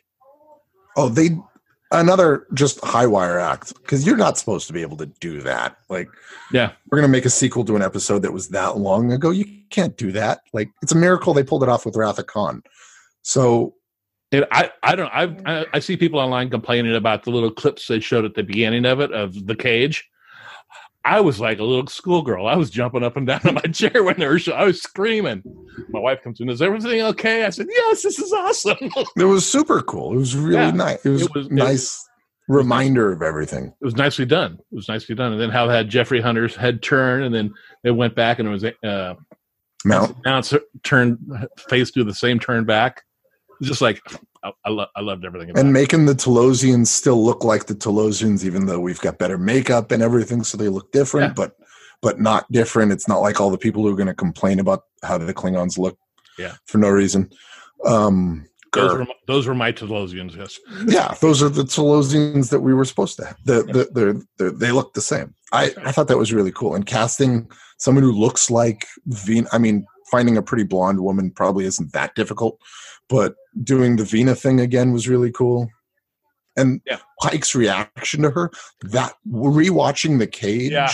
[0.95, 1.29] Oh, they
[1.93, 5.77] another just high wire act because you're not supposed to be able to do that.
[5.89, 6.09] Like,
[6.51, 9.29] yeah, we're gonna make a sequel to an episode that was that long ago.
[9.29, 10.41] You can't do that.
[10.51, 12.63] Like, it's a miracle they pulled it off with Wrath of Khan.
[13.21, 13.75] So
[14.33, 17.99] and I, I don't I, I see people online complaining about the little clips they
[17.99, 20.09] showed at the beginning of it of the cage.
[21.05, 22.47] I was like a little schoolgirl.
[22.47, 24.81] I was jumping up and down in my chair when they were show I was
[24.81, 25.43] screaming.
[25.89, 27.43] My wife comes in, is everything okay?
[27.45, 28.77] I said, Yes, this is awesome.
[29.17, 30.13] It was super cool.
[30.13, 31.05] It was really yeah, nice.
[31.05, 32.09] It was, it was nice it was,
[32.47, 33.65] reminder of everything.
[33.65, 34.53] It was nicely done.
[34.53, 35.33] It was nicely done.
[35.33, 38.51] And then how had Jeffrey Hunter's head turn, and then it went back and it
[38.51, 39.15] was uh
[39.85, 41.17] Mount Mount turned
[41.69, 43.03] face do the same turn back
[43.61, 44.01] just like
[44.43, 45.49] I, I, lo- I loved everything.
[45.55, 45.71] and it.
[45.71, 50.03] making the Talosians still look like the Talosians, even though we've got better makeup and
[50.03, 51.33] everything, so they look different, yeah.
[51.33, 51.55] but
[52.01, 52.91] but not different.
[52.91, 55.77] It's not like all the people who are going to complain about how the Klingons
[55.77, 55.97] look,
[56.37, 57.29] yeah, for no reason.
[57.85, 60.59] Um, those were, those were my Talosians, yes.
[60.87, 63.37] yeah, those are the Talosians that we were supposed to have.
[63.45, 65.35] The, the, the, the, they look the same.
[65.51, 66.73] I, I thought that was really cool.
[66.73, 71.65] And casting someone who looks like Veen, I mean, finding a pretty blonde woman probably
[71.65, 72.59] isn't that difficult,
[73.09, 75.69] but doing the Vina thing again was really cool.
[76.57, 76.99] And Yeah.
[77.21, 78.51] Pike's reaction to her,
[78.81, 80.89] that rewatching the cage Yeah.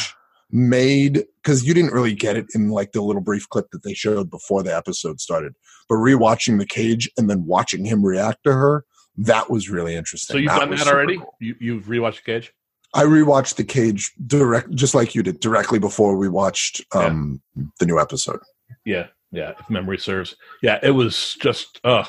[0.52, 3.94] made because you didn't really get it in like the little brief clip that they
[3.94, 5.54] showed before the episode started.
[5.88, 8.86] But rewatching the cage and then watching him react to her,
[9.18, 10.34] that was really interesting.
[10.36, 11.18] So you've done that already?
[11.18, 11.36] cool.
[11.42, 12.54] You you've rewatched the Cage?
[12.96, 17.40] I rewatched the cage direct, just like you did, directly before we watched um,
[17.80, 18.40] the new episode.
[18.86, 19.54] Yeah, yeah.
[19.60, 22.06] If memory serves, yeah, it was just uh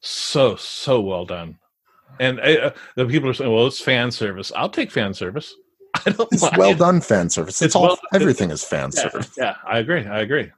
[0.00, 1.58] so so well done.
[2.20, 5.54] And uh, the people are saying, "Well, it's fan service." I'll take fan service.
[6.06, 6.28] I don't.
[6.32, 6.56] It's mind.
[6.56, 7.56] well done fan service.
[7.56, 9.30] It's, It's all well- everything is fan Yeah, service.
[9.36, 10.06] yeah, I agree.
[10.06, 10.50] I agree.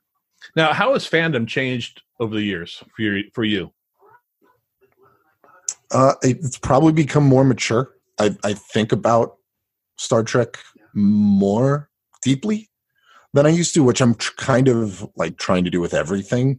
[0.55, 3.25] Now, how has fandom changed over the years for you?
[3.35, 3.73] For you?
[5.91, 7.91] Uh, it's probably become more mature.
[8.21, 9.37] I, I think about
[9.97, 10.59] Star Trek
[10.95, 11.89] more
[12.23, 12.69] deeply
[13.35, 16.59] than I used to, which I'm tr- kind of like trying to do with everything.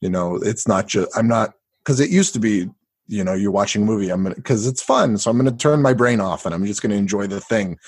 [0.00, 1.52] You know, it's not just I'm not
[1.84, 2.68] because it used to be.
[3.08, 4.10] You know, you're watching a movie.
[4.10, 6.82] I'm gonna because it's fun, so I'm gonna turn my brain off and I'm just
[6.82, 7.78] gonna enjoy the thing.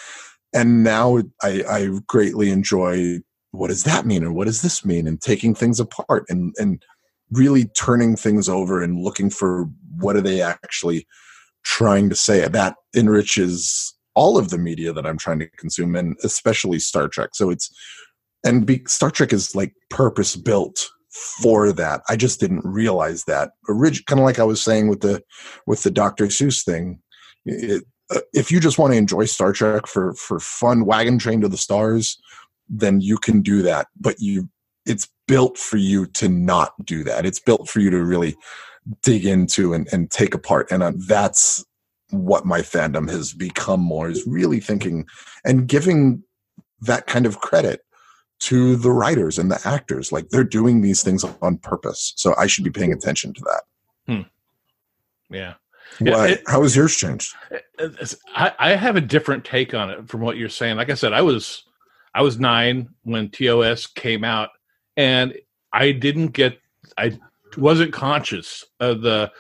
[0.54, 3.18] And now I, I greatly enjoy
[3.50, 6.82] what does that mean and what does this mean and taking things apart and and
[7.30, 11.06] really turning things over and looking for what are they actually
[11.64, 16.16] trying to say that enriches all of the media that i'm trying to consume and
[16.24, 17.70] especially star trek so it's
[18.45, 23.53] and be, star trek is like purpose built for that i just didn't realize that
[23.68, 25.22] orig- kind of like i was saying with the
[25.66, 27.01] with the dr seuss thing
[27.45, 31.41] it, uh, if you just want to enjoy star trek for for fun wagon train
[31.41, 32.18] to the stars
[32.68, 34.49] then you can do that but you
[34.89, 37.26] it's built for you to not do that.
[37.26, 38.34] It's built for you to really
[39.03, 40.72] dig into and, and take apart.
[40.72, 41.64] And uh, that's
[42.11, 45.07] what my fandom has become more is really thinking
[45.45, 46.24] and giving
[46.80, 47.82] that kind of credit
[48.41, 50.12] to the writers and the actors.
[50.12, 52.12] Like they're doing these things on purpose.
[52.16, 53.62] So I should be paying attention to that.
[54.12, 55.34] Hmm.
[55.34, 55.55] Yeah.
[56.01, 56.28] Yeah, Why?
[56.28, 57.34] it- how has yours changed?
[57.51, 60.76] Uh, uh, I, I have a different take on it from what you're saying.
[60.76, 61.64] Like I said, I was
[62.14, 64.51] I was nine when TOS came out,
[64.97, 65.34] and
[65.72, 66.59] I didn't get
[66.97, 67.18] I
[67.57, 69.32] wasn't conscious of the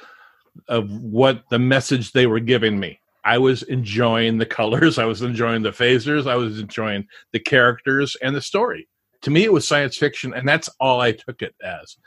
[0.68, 2.98] of what the message they were giving me.
[3.28, 8.16] I was enjoying the colors, I was enjoying the phasers, I was enjoying the characters
[8.22, 8.88] and the story.
[9.22, 11.98] To me, it was science fiction, and that's all I took it as.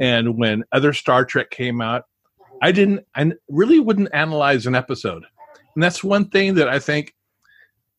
[0.00, 2.04] And when other Star Trek came out,
[2.62, 5.24] I didn't, I really wouldn't analyze an episode.
[5.74, 7.14] And that's one thing that I think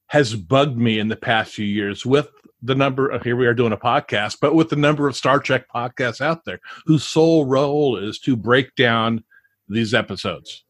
[0.08, 2.30] has bugged me in the past few years with
[2.64, 5.40] the number of, here we are doing a podcast, but with the number of Star
[5.40, 9.24] Trek podcasts out there whose sole role is to break down
[9.70, 10.66] these episodes.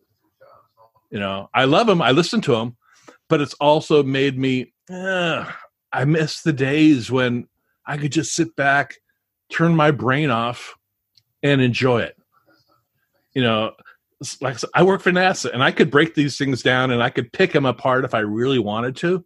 [1.11, 2.77] You know, I love them, I listen to them,
[3.29, 7.47] but it's also made me, I miss the days when
[7.85, 8.95] I could just sit back,
[9.51, 10.75] turn my brain off,
[11.43, 12.15] and enjoy it.
[13.33, 13.73] You know,
[14.39, 17.03] like I said, I work for NASA and I could break these things down and
[17.03, 19.25] I could pick them apart if I really wanted to.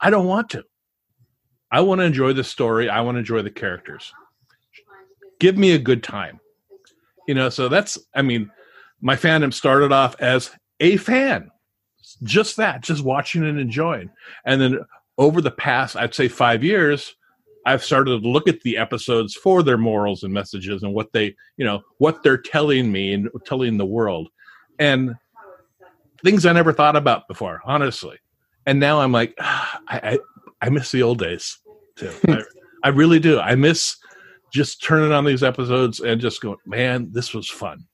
[0.00, 0.64] I don't want to.
[1.70, 2.90] I want to enjoy the story.
[2.90, 4.12] I want to enjoy the characters.
[5.40, 6.40] Give me a good time.
[7.26, 8.50] You know, so that's, I mean,
[9.00, 10.50] my fandom started off as
[10.82, 11.50] a fan,
[12.24, 14.10] just that, just watching and enjoying.
[14.44, 14.80] And then
[15.16, 17.14] over the past, I'd say five years,
[17.64, 21.36] I've started to look at the episodes for their morals and messages and what they,
[21.56, 24.28] you know, what they're telling me and telling the world.
[24.80, 25.14] And
[26.24, 28.18] things I never thought about before, honestly.
[28.66, 30.18] And now I'm like, ah, I, I,
[30.66, 31.58] I miss the old days
[31.96, 32.12] too.
[32.28, 32.42] I,
[32.82, 33.38] I really do.
[33.38, 33.96] I miss
[34.52, 37.86] just turning on these episodes and just going, man, this was fun.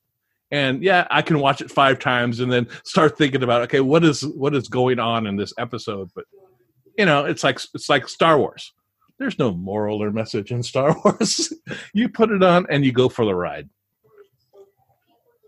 [0.51, 4.05] And yeah, I can watch it five times and then start thinking about, okay, what
[4.05, 6.11] is what is going on in this episode?
[6.15, 6.25] But
[6.97, 8.73] you know, it's like it's like Star Wars.
[9.19, 11.53] There's no moral or message in Star Wars.
[11.93, 13.69] you put it on and you go for the ride.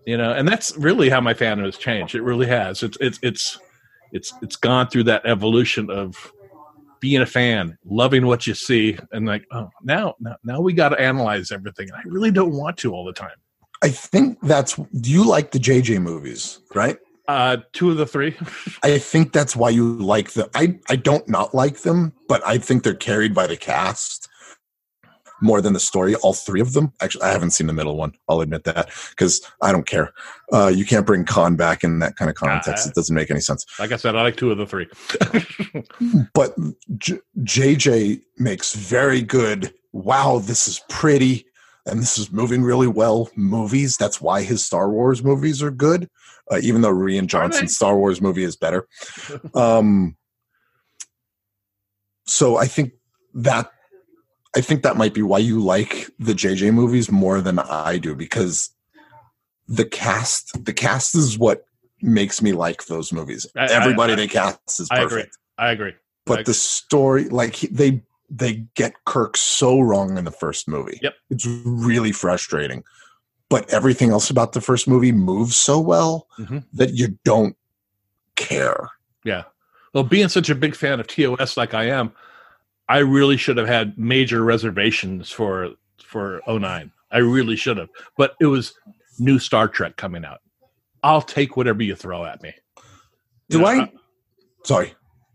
[0.07, 2.14] You know, and that's really how my fandom has changed.
[2.14, 2.82] It really has.
[2.82, 3.59] It's it's it's
[4.12, 6.32] it's it's gone through that evolution of
[7.01, 10.90] being a fan, loving what you see, and like, oh, now now, now we got
[10.90, 11.88] to analyze everything.
[11.94, 13.36] I really don't want to all the time.
[13.83, 14.74] I think that's.
[14.76, 16.59] Do you like the JJ movies?
[16.74, 16.99] Right.
[17.28, 18.37] Uh, two of the three.
[18.83, 20.49] I think that's why you like them.
[20.55, 24.28] I I don't not like them, but I think they're carried by the cast
[25.43, 26.14] more than the story.
[26.16, 26.93] All three of them.
[27.01, 28.12] Actually, I haven't seen the middle one.
[28.28, 30.12] I'll admit that because I don't care.
[30.53, 32.87] Uh, you can't bring Khan back in that kind of context.
[32.87, 33.64] Uh, it doesn't make any sense.
[33.78, 34.89] like I said, I like two of the three.
[36.35, 36.55] But
[36.99, 39.72] J- JJ makes very good.
[39.93, 41.47] Wow, this is pretty,
[41.87, 43.28] and this is moving really well.
[43.37, 43.97] Movies.
[43.97, 46.09] That's why his Star Wars movies are good.
[46.51, 48.87] Uh, even though Rian Johnson's Star Wars movie is better.
[49.55, 50.16] Um,
[52.26, 52.93] so I think
[53.35, 53.70] that
[54.57, 58.14] I think that might be why you like the JJ movies more than I do
[58.14, 58.70] because
[59.68, 61.64] the cast the cast is what
[62.03, 63.47] makes me like those movies.
[63.57, 65.12] I- I- Everybody I- they cast is I perfect.
[65.12, 65.31] agree.
[65.59, 65.93] I agree.
[66.26, 70.99] but I the story like they they get kirk so wrong in the first movie
[71.03, 71.14] Yep.
[71.31, 72.85] it's really frustrating
[73.49, 76.64] but everything else about the first movie moves so well Mhm.
[76.74, 77.57] that you don't
[78.37, 78.89] care
[79.24, 79.43] Yeah.
[79.93, 82.12] Well, being such a big fan of TOS like I am,
[82.89, 85.70] I really should have had major reservations for
[86.03, 86.91] for 09.
[87.11, 87.89] I really should have.
[88.16, 88.72] But it was
[89.18, 90.41] new Star Trek coming out.
[91.03, 92.55] I'll take whatever you throw at me.
[93.51, 93.93] do You know, i
[94.64, 94.95] sorry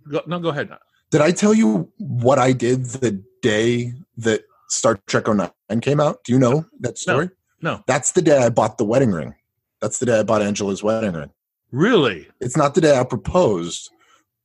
[0.09, 0.69] Go, no, go ahead.
[1.11, 5.49] Did i tell you what i did the day that star trek 09
[5.81, 7.29] came out do you know that story
[7.61, 7.83] No.
[7.87, 9.35] that's the day i bought the wedding ring
[9.81, 11.31] that's the day i bought angela's wedding ring
[11.71, 12.27] Really?
[12.39, 13.89] it's not the day I proposed,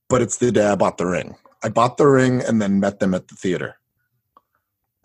[0.08, 1.36] but it's the day I bought the ring.
[1.62, 3.76] I bought the ring and then met them at the theater.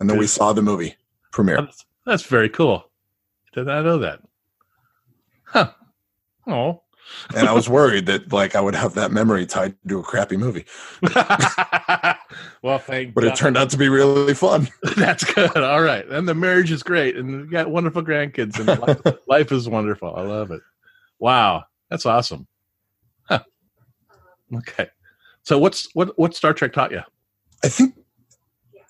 [0.00, 0.96] And then we saw the movie
[1.30, 1.60] premiere.
[1.60, 2.90] That's, that's very cool.
[3.52, 4.20] Did not know that?
[5.44, 5.70] Huh.
[6.48, 6.82] Oh.
[7.34, 10.36] And I was worried that like I would have that memory tied to a crappy
[10.36, 10.64] movie.
[12.62, 13.32] well, thank But God.
[13.32, 14.68] it turned out to be really fun.
[14.96, 15.56] That's good.
[15.56, 16.06] All right.
[16.08, 17.16] And the marriage is great.
[17.16, 18.58] And we got wonderful grandkids.
[18.58, 20.14] And life, life is wonderful.
[20.14, 20.60] I love it.
[21.18, 21.64] Wow.
[21.90, 22.46] That's awesome.
[23.24, 23.40] Huh.
[24.54, 24.88] Okay.
[25.42, 27.02] So what's what what Star Trek taught you?
[27.64, 27.94] I think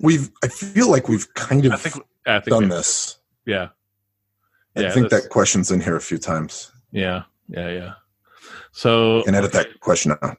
[0.00, 3.18] we've I feel like we've kind of I think I think done this.
[3.44, 3.68] Yeah.
[4.76, 6.70] I Yeah, think that question's in here a few times.
[6.92, 7.22] Yeah.
[7.48, 7.70] Yeah.
[7.70, 7.94] Yeah.
[8.76, 10.36] So And edit that question out.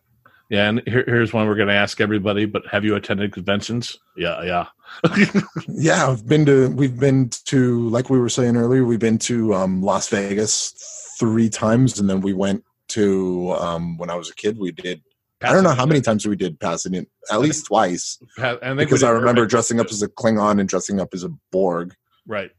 [0.52, 2.46] yeah, and here, here's one we're going to ask everybody.
[2.46, 3.98] But have you attended conventions?
[4.16, 4.68] Yeah, yeah.
[5.68, 9.54] Yeah, I've been to we've been to like we were saying earlier, we've been to
[9.56, 14.36] um Las Vegas three times and then we went to um when I was a
[14.36, 15.02] kid we did
[15.42, 17.06] I don't know how many times we did Pasadena.
[17.32, 21.00] At least twice, Pa- and because I remember dressing up as a Klingon and dressing
[21.00, 21.94] up as a Borg.
[22.28, 22.52] right.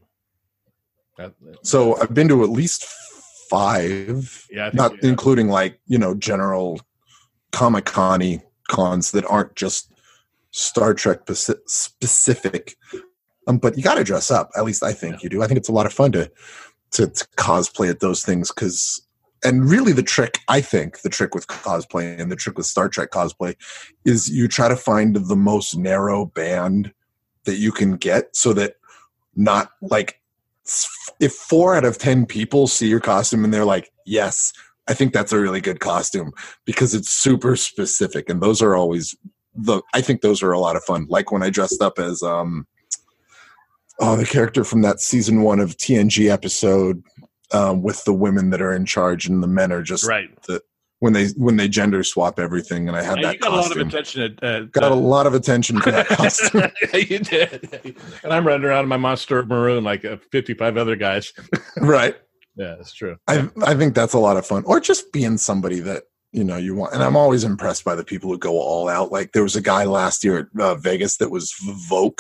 [1.17, 2.87] That- So I've been to at least
[3.49, 6.81] five, yeah, not including like you know general
[7.53, 9.93] Comic Con cons that aren't just
[10.51, 12.77] Star Trek specific.
[13.47, 14.51] Um, but you got to dress up.
[14.57, 15.43] At least I think you do.
[15.43, 16.31] I think it's a lot of fun to
[16.93, 19.05] to, to cosplay at those things because.
[19.45, 22.89] And really, the trick, I think, the trick with cosplay and the trick with Star
[22.89, 23.55] Trek cosplay
[24.05, 26.93] is you try to find the most narrow band
[27.45, 28.75] that you can get so that
[29.37, 30.21] not like
[31.21, 34.53] if four out of 10 people see your costume and they're like, yes,
[34.89, 36.33] I think that's a really good costume
[36.65, 38.29] because it's super specific.
[38.29, 39.15] And those are always
[39.55, 41.07] the, I think those are a lot of fun.
[41.09, 42.67] Like when I dressed up as, um,
[44.01, 47.03] oh, the character from that season one of TNG episode
[47.53, 50.31] um, with the women that are in charge and the men are just right.
[51.01, 53.57] When they when they gender swap everything and i had And that you got a
[53.57, 57.97] lot of attention at, at got a lot of attention for that costume you did.
[58.25, 61.33] And I'm running around in my monster maroon like uh, 55 other guys.
[61.79, 62.17] right
[62.57, 63.17] Yeah, that's true.
[63.29, 64.65] I I think that's a lot of fun.
[64.67, 66.93] Or just being somebody that you know you want.
[66.95, 69.13] And I'm always impressed by the people who go all out.
[69.13, 71.55] Like there was a guy last year at uh, Vegas that was
[71.89, 72.19] Vogue,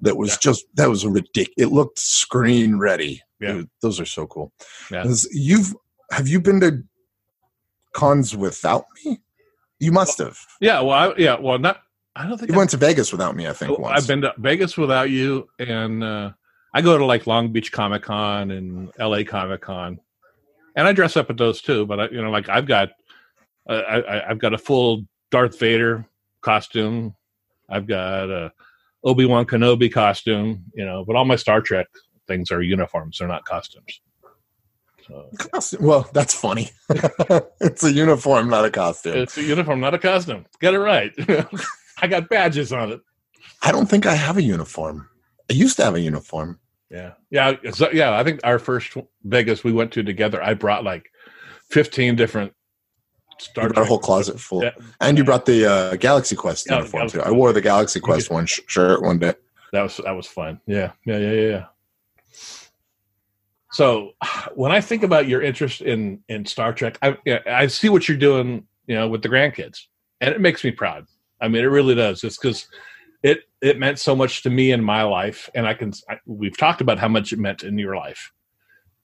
[0.00, 0.36] that was Yeah.
[0.40, 1.54] just that was a ridiculous.
[1.58, 3.20] It looked screen ready.
[3.40, 3.50] Yeah.
[3.50, 4.52] It was- those are so cool.
[4.90, 5.02] Yeah.
[5.02, 5.74] 'Cause You've
[6.10, 6.82] have you been to
[7.96, 9.18] cons without me?
[9.80, 10.38] You must have.
[10.60, 11.82] Yeah, well, I, yeah, well, not.
[12.14, 13.46] I don't think You I've- went to Vegas without me.
[13.48, 14.00] I think Oh, once.
[14.00, 16.30] I've been to Vegas without you, and uh,
[16.72, 19.24] I go to like Long Beach Comic Con and L.A.
[19.24, 20.00] Comic Con,
[20.76, 21.84] and I dress up at those too.
[21.86, 22.90] But I, you know, like I've got,
[23.68, 26.06] uh, I, I- I've got a full Darth Vader
[26.40, 27.14] costume.
[27.68, 28.52] I've got a
[29.04, 30.64] Obi Wan Kenobi costume.
[30.74, 31.86] You know, but all my Star Trek
[32.28, 34.00] things are uniforms; they're not costumes.
[35.38, 36.70] Costume- Well, that's funny.
[37.60, 39.16] it's a uniform, not a costume.
[39.16, 40.44] it's a uniform, not a costume.
[40.60, 41.12] Get it right.
[42.02, 43.00] I got badges on it.
[43.62, 45.08] I don't think I have a uniform.
[45.50, 46.58] I used to have a uniform.
[46.90, 48.16] Yeah, yeah, so, yeah.
[48.16, 51.10] I think our first Vegas we went to together, I brought like
[51.70, 52.52] fifteen different
[53.38, 54.62] Star You brought a whole closet full.
[54.62, 57.24] Yeah, And you brought the uh, Galaxy Quest Yeah, uniform Galaxy too.
[57.24, 59.34] I wore the Galaxy Quest one sh- shirt one day.
[59.72, 60.60] that was that was fun.
[60.66, 61.64] Yeah, yeah, yeah, yeah.
[63.76, 64.12] So
[64.54, 68.16] when I think about your interest in in Star Trek, I I see what you're
[68.16, 69.80] doing, you know, with the grandkids,
[70.22, 71.04] and it makes me proud.
[71.42, 72.24] I mean, it really does.
[72.24, 72.68] It's because
[73.22, 76.56] it it meant so much to me in my life, and I can I, we've
[76.56, 78.32] talked about how much it meant in your life,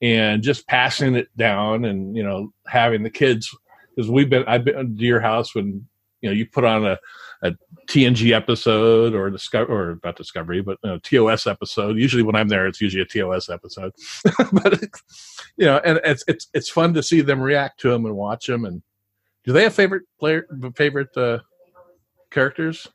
[0.01, 3.55] and just passing it down, and you know, having the kids
[3.95, 5.87] because we've been I've been to your house when
[6.23, 6.99] you know you put on a
[7.43, 7.53] a
[7.88, 11.99] TNG episode or discover or about Discovery, but know, TOS episode.
[11.99, 13.93] Usually, when I'm there, it's usually a TOS episode.
[14.53, 14.80] but
[15.57, 18.47] you know, and it's it's it's fun to see them react to them and watch
[18.47, 18.64] them.
[18.64, 18.82] And
[19.45, 21.38] do they have favorite player favorite uh,
[22.30, 22.88] characters?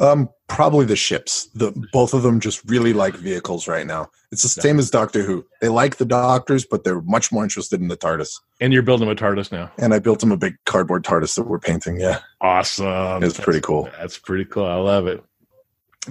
[0.00, 1.46] Um, probably the ships.
[1.54, 4.08] The both of them just really like vehicles right now.
[4.32, 4.62] It's the Yeah.
[4.62, 5.44] same as Doctor Who.
[5.60, 8.40] They like the Doctors, but they're much more interested in the TARDIS.
[8.60, 9.70] And you're building a TARDIS now.
[9.78, 12.00] And I built them a big cardboard TARDIS that we're painting.
[12.00, 13.22] Yeah, Awesome.
[13.22, 13.88] it's pretty cool.
[13.98, 14.66] That's pretty cool.
[14.66, 15.22] I love it.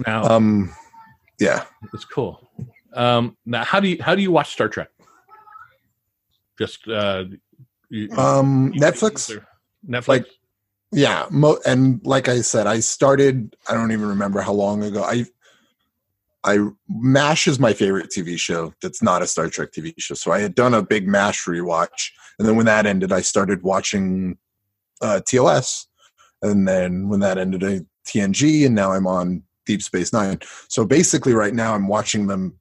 [0.06, 0.74] Now Um,
[1.40, 1.64] yeah.
[1.92, 2.48] it's cool.
[2.94, 4.88] Um, now how do you how do you watch Star Trek?
[6.58, 7.24] Just uh,
[7.88, 9.38] you, Um, you- Netflix.
[9.86, 10.08] Netflix.
[10.08, 10.26] Like-
[10.92, 13.56] Yeah, mo- and like I said, I started.
[13.68, 15.02] I don't even remember how long ago.
[15.02, 15.24] I,
[16.44, 18.74] I Mash is my favorite TV show.
[18.82, 20.14] That's not a Star Trek TV show.
[20.14, 23.62] So I had done a big Mash rewatch, and then when that ended, I started
[23.62, 24.36] watching
[25.00, 25.86] uh, TOS,
[26.42, 30.40] and then when that ended, I TNG, and now I'm on Deep Space Nine.
[30.68, 32.58] So basically, right now I'm watching them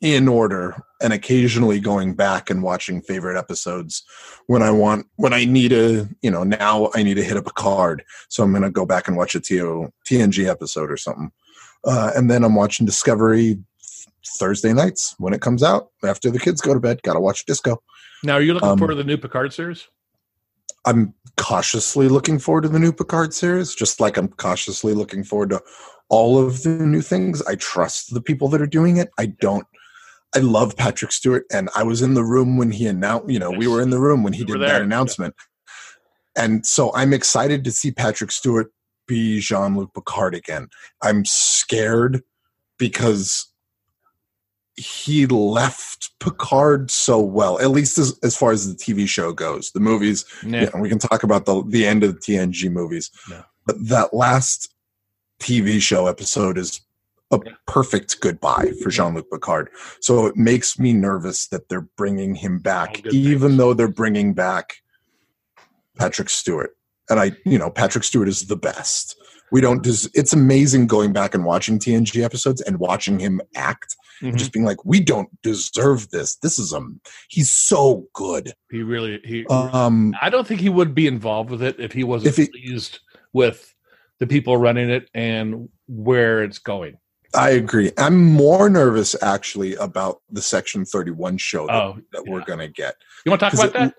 [0.00, 4.02] in order and occasionally going back and watching favorite episodes
[4.46, 7.46] when I want when I need a you know now I need to hit up
[7.46, 8.02] a card.
[8.28, 11.30] So I'm gonna go back and watch a TO, TNG episode or something.
[11.84, 13.58] Uh, and then I'm watching Discovery
[14.38, 17.82] Thursday nights when it comes out after the kids go to bed gotta watch Disco.
[18.22, 19.86] Now, are you looking um, forward to the new Picard series?
[20.86, 25.50] I'm cautiously looking forward to the new Picard series just like I'm cautiously looking forward
[25.50, 25.62] to
[26.08, 27.40] all of the new things.
[27.42, 29.10] I trust the people that are doing it.
[29.18, 29.66] I don't
[30.34, 33.28] I love Patrick Stewart, and I was in the room when he announced.
[33.30, 35.34] You know, we were in the room when he were did that announcement,
[36.36, 38.72] and so I'm excited to see Patrick Stewart
[39.06, 40.68] be Jean Luc Picard again.
[41.02, 42.22] I'm scared
[42.78, 43.48] because
[44.76, 49.72] he left Picard so well, at least as, as far as the TV show goes.
[49.72, 50.62] The movies, Yeah.
[50.72, 53.42] yeah, we can talk about the the end of the TNG movies, Yeah.
[53.66, 54.72] but that last
[55.40, 56.80] TV show episode is
[57.30, 59.70] a perfect goodbye for Jean Luc Picard.
[60.00, 63.56] So it makes me nervous that they're bringing him back, even things.
[63.58, 64.74] though they're bringing back
[65.98, 66.76] Patrick Stewart.
[67.08, 69.16] And I, you know, Patrick Stewart is the best.
[69.52, 69.82] We don't.
[69.82, 74.36] Des- it's amazing going back and watching TNG episodes and watching him act, Mhm.
[74.36, 76.36] just being like, we don't deserve this.
[76.36, 78.52] This is um, he's so good.
[78.70, 79.44] He really he.
[79.46, 82.46] Um, I don't think he would be involved with it if he wasn't If he-
[82.48, 83.00] pleased
[83.32, 83.74] with
[84.20, 86.98] the people running it and where it's going.
[87.34, 87.92] I agree.
[87.96, 92.96] I'm more nervous actually about the Section 31 show that, Oh, that we're gonna get.
[93.24, 93.94] you want to talk about it- that?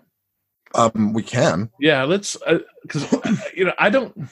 [0.74, 1.70] Um, we can.
[1.80, 2.38] Yeah, let's
[2.82, 3.12] because
[3.56, 4.30] you know I don't.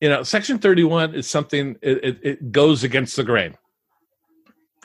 [0.00, 3.54] You know, Section Thirty One is something it, it, it goes against the grain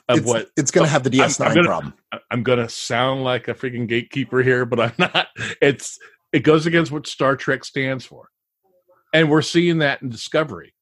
[0.08, 1.94] of It's, what it's gonna have the I'm- DS9 I'm gonna- problem.
[2.30, 5.28] I'm gonna sound like a freaking gatekeeper here, but I'm not.
[5.60, 5.98] It's
[6.32, 8.30] it goes against what Star Trek stands for,
[9.12, 10.74] and we're seeing that in Discovery.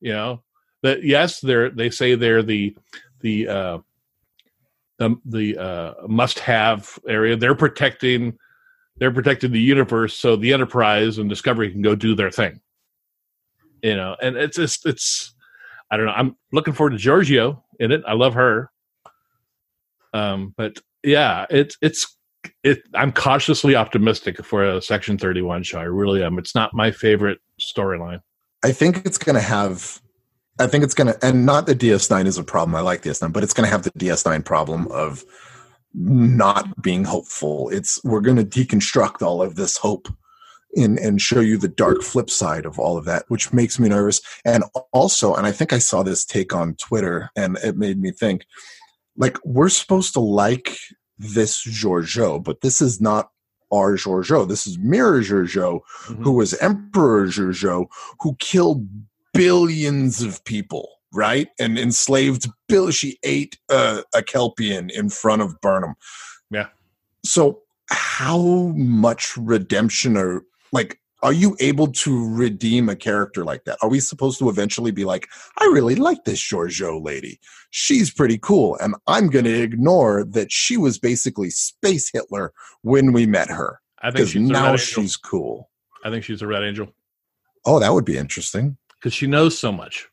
[0.00, 0.42] You know
[0.82, 2.76] that yes, they're they say they're the
[3.20, 3.78] the uh,
[4.98, 7.36] the the uh, must have area.
[7.36, 8.38] They're protecting
[8.98, 12.60] they're protecting the universe, so the Enterprise and Discovery can go do their thing.
[13.82, 15.34] You know, and it's it's
[15.90, 16.12] I don't know.
[16.12, 18.02] I'm looking forward to Georgiou in it.
[18.06, 18.70] I love her.
[20.12, 22.16] Um, but yeah, it's it's
[22.62, 22.82] it.
[22.94, 25.78] I'm cautiously optimistic for a Section 31 show.
[25.78, 26.38] I really am.
[26.38, 28.20] It's not my favorite storyline.
[28.64, 30.00] I think it's gonna have.
[30.60, 32.74] I think it's gonna, and not the DS9 is a problem.
[32.74, 35.24] I like DS9, but it's gonna have the DS9 problem of
[35.94, 37.68] not being hopeful.
[37.70, 40.08] It's we're gonna deconstruct all of this hope.
[40.76, 43.88] And, and show you the dark flip side of all of that, which makes me
[43.88, 44.20] nervous.
[44.44, 48.10] And also, and I think I saw this take on Twitter, and it made me
[48.10, 48.44] think,
[49.16, 50.76] like we're supposed to like
[51.18, 53.30] this Georgiou, but this is not
[53.72, 54.48] our Georgiou.
[54.48, 55.80] This is Mirror Georgiou,
[56.22, 57.86] who was Emperor Georgiou,
[58.20, 58.86] who killed
[59.34, 61.48] billions of people, right?
[61.58, 62.90] And enslaved Bill.
[62.90, 65.94] She ate uh, a Kelpien in front of Burnham.
[66.50, 66.68] Yeah.
[67.24, 67.60] So,
[67.90, 70.42] how much redemption or
[70.72, 73.78] like are you able to redeem a character like that?
[73.82, 77.40] Are we supposed to eventually be like, I really like this Georgiou lady.
[77.70, 78.76] She's pretty cool.
[78.80, 82.52] And I'm going to ignore that she was basically Space Hitler
[82.82, 83.80] when we met her.
[84.00, 85.70] I think she's now she's cool.
[86.04, 86.94] I think she's a red angel
[87.64, 88.76] Oh, that would be interesting.
[88.94, 90.08] because she knows so much.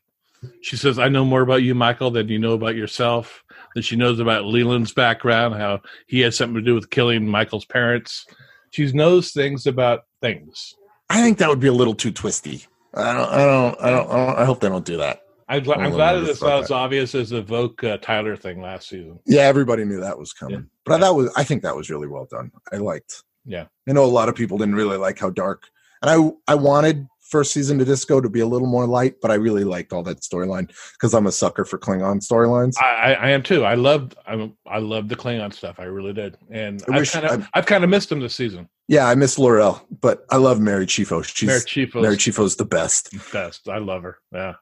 [0.60, 3.42] She says, "I know more about you, Michael, than you know about yourself."
[3.74, 7.64] That she knows about Leland's background, how he had something to do with killing Michael's
[7.64, 8.26] parents.
[8.70, 10.74] She knows things about things.
[11.08, 12.66] I think that would be a little too twisty.
[12.94, 13.28] I don't.
[13.28, 13.80] I don't.
[13.80, 14.10] I don't.
[14.10, 15.22] I, don't, I hope they don't do that.
[15.48, 17.98] I'm, gl- I'm a I'm little glad it's not as obvious as the Voq uh,
[17.98, 19.20] Tyler thing last season.
[19.26, 20.54] Yeah, everybody knew that was coming.
[20.60, 20.66] Yeah.
[20.84, 21.32] But that was.
[21.36, 22.50] I think that was really well done.
[22.72, 23.22] I liked.
[23.44, 23.66] Yeah.
[23.88, 25.68] I know a lot of people didn't really like how dark,
[26.02, 29.30] and I I wanted first season of Disco to be a little more light, but
[29.30, 32.74] I really liked all that storyline because I'm a sucker for Klingon storylines.
[32.80, 33.64] I, I, I am too.
[33.64, 35.78] I loved I, I loved the Klingon stuff.
[35.78, 38.34] I really did, and I I've wish kind of I've kind of missed them this
[38.34, 38.68] season.
[38.88, 41.24] Yeah, I miss L'Rell, but I love Mary Chieffo.
[41.24, 43.10] She's Mary Chieffo's, Mary Chieffo's the best.
[43.32, 43.68] best.
[43.68, 44.18] I love her.
[44.32, 44.54] Yeah,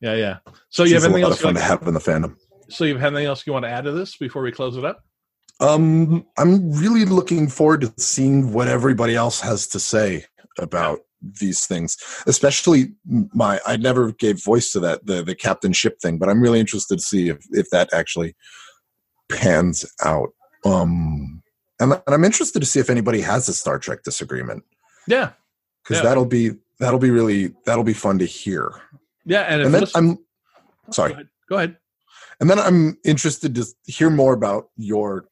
[0.00, 0.36] yeah, yeah.
[0.68, 1.40] So She's you have anything else?
[1.40, 2.36] fun want, to have in the fandom.
[2.68, 4.84] so you have anything else you want to add to this before we close it
[4.84, 5.04] up?
[5.60, 10.26] Um, I'm really looking forward to seeing what everybody else has to say
[10.58, 11.96] about these things,
[12.26, 12.92] especially
[13.34, 13.60] my.
[13.66, 16.98] I never gave voice to that the the captain ship thing, but I'm really interested
[16.98, 18.34] to see if if that actually
[19.30, 20.30] pans out.
[20.64, 21.42] Um,
[21.80, 24.64] and, and I'm interested to see if anybody has a Star Trek disagreement
[25.06, 25.32] Yeah,
[25.82, 26.08] because Yeah.
[26.08, 28.72] that'll be that'll be really that'll be fun to hear.
[29.24, 29.42] yeah.
[29.42, 30.22] And, And then I'm go
[30.90, 31.12] sorry.
[31.12, 31.28] ahead.
[31.48, 31.76] Go ahead.
[32.40, 35.26] And then I'm interested to hear more about your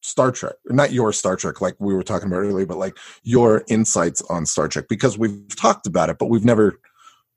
[0.00, 3.64] Star Trek, not your Star Trek, like we were talking about earlier, but like your
[3.68, 6.78] insights on Star Trek because we've talked about it, but we've never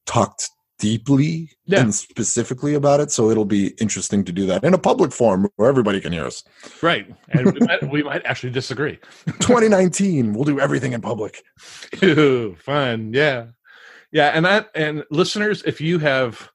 [0.05, 0.49] talked
[0.79, 1.81] deeply Yeah.
[1.81, 3.11] and specifically about it.
[3.11, 6.25] So it'll be interesting to do that in a public forum where everybody can hear
[6.25, 6.43] us.
[6.81, 8.97] Right, and we might, we might actually disagree.
[9.25, 11.43] 2019, we'll do everything in public.
[12.03, 13.11] Ooh, fun.
[13.13, 13.47] Yeah.
[14.11, 14.29] Yeah.
[14.29, 16.49] And that, and listeners, if you have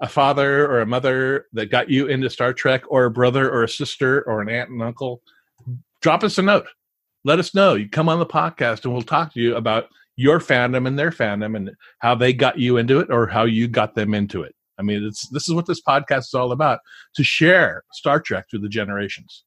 [0.00, 3.62] a father or a mother that got you into Star Trek, or a brother or
[3.64, 5.22] a sister or an aunt and uncle,
[6.00, 6.66] drop us a note.
[7.24, 7.74] Let us know.
[7.74, 11.10] You come on the podcast and we'll talk to you about your fandom and their
[11.10, 11.70] fandom and
[12.00, 14.54] how they got you into it or how you got them into it.
[14.78, 16.80] I mean, it's this is what this podcast is all about
[17.14, 19.44] to share Star Trek through the generations.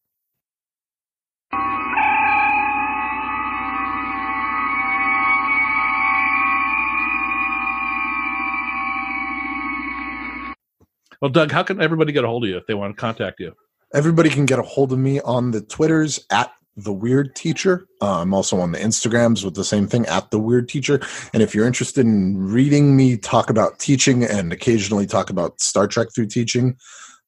[11.19, 13.39] Well, Doug, how can everybody get a hold of you if they want to contact
[13.39, 13.53] you?
[13.93, 17.87] Everybody can get a hold of me on the Twitters at the Weird Teacher.
[18.01, 20.99] Uh, I'm also on the Instagrams with the same thing at the Weird Teacher.
[21.33, 25.87] And if you're interested in reading me talk about teaching and occasionally talk about Star
[25.87, 26.75] Trek through teaching,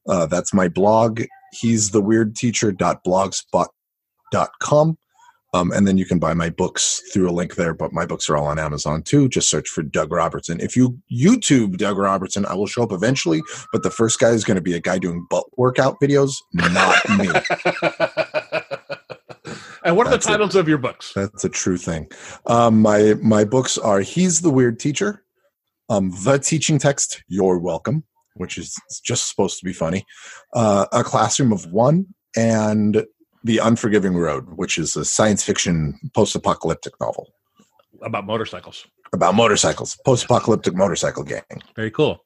[0.09, 1.21] uh, that's my blog.
[1.53, 4.97] He's the Weird Teacher.blogspot.com.
[5.55, 8.29] Um, and then you can buy my books through a link there, but my books
[8.29, 9.29] are all on Amazon too.
[9.29, 10.59] Just search for Doug Robertson.
[10.59, 13.41] If you YouTube Doug Robertson, I will show up eventually,
[13.71, 17.09] but the first guy is going to be a guy doing butt workout videos, not
[17.17, 17.29] me.
[19.85, 20.33] and what are That's the it.
[20.33, 21.13] titles of your books?
[21.15, 22.09] That's a true thing.
[22.47, 25.23] Um, my my books are He's the Weird Teacher,
[25.89, 28.03] um, The Teaching Text, You're Welcome,
[28.33, 28.75] which is
[29.05, 30.03] just supposed to be funny,
[30.53, 33.05] uh, A Classroom of One, and
[33.45, 37.31] The Unforgiving Road, which is a science fiction post apocalyptic novel
[38.01, 38.85] About motorcycles.
[39.13, 41.43] about motorcycles, post apocalyptic motorcycle gang.
[41.75, 42.25] Very cool.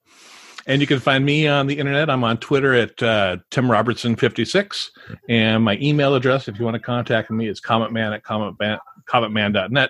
[0.65, 2.09] And you can find me on the internet.
[2.09, 4.88] I'm on Twitter at uh, Tim Robertson56.
[5.28, 9.89] And my email address, if you want to contact me, is commentman at commentman, commentman.net.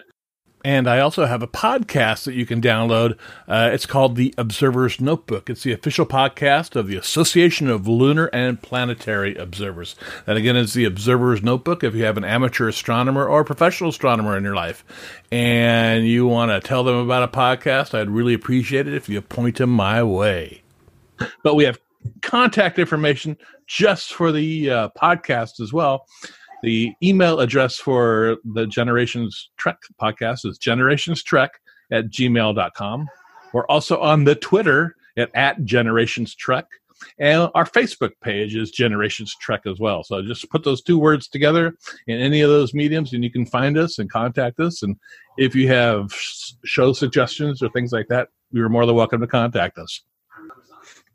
[0.66, 3.18] And I also have a podcast that you can download.
[3.48, 5.50] Uh, it's called The Observer's Notebook.
[5.50, 9.96] It's the official podcast of the Association of Lunar and Planetary Observers.
[10.26, 11.84] That again is The Observer's Notebook.
[11.84, 14.84] If you have an amateur astronomer or professional astronomer in your life
[15.32, 19.22] and you want to tell them about a podcast, I'd really appreciate it if you
[19.22, 20.62] point them my way.
[21.42, 21.80] But we have
[22.22, 26.06] contact information just for the uh, podcast as well.
[26.62, 31.50] The email address for the Generations Trek podcast is generationstrek
[31.92, 33.08] at gmail.com.
[33.54, 36.66] We're also on the Twitter at, at Generations Trek.
[37.18, 40.04] And our Facebook page is Generations Trek as well.
[40.04, 41.74] So just put those two words together
[42.08, 44.84] in any of those mediums and you can find us and contact us.
[44.84, 44.98] And
[45.38, 49.78] if you have show suggestions or things like that, you're more than welcome to contact
[49.78, 50.02] us.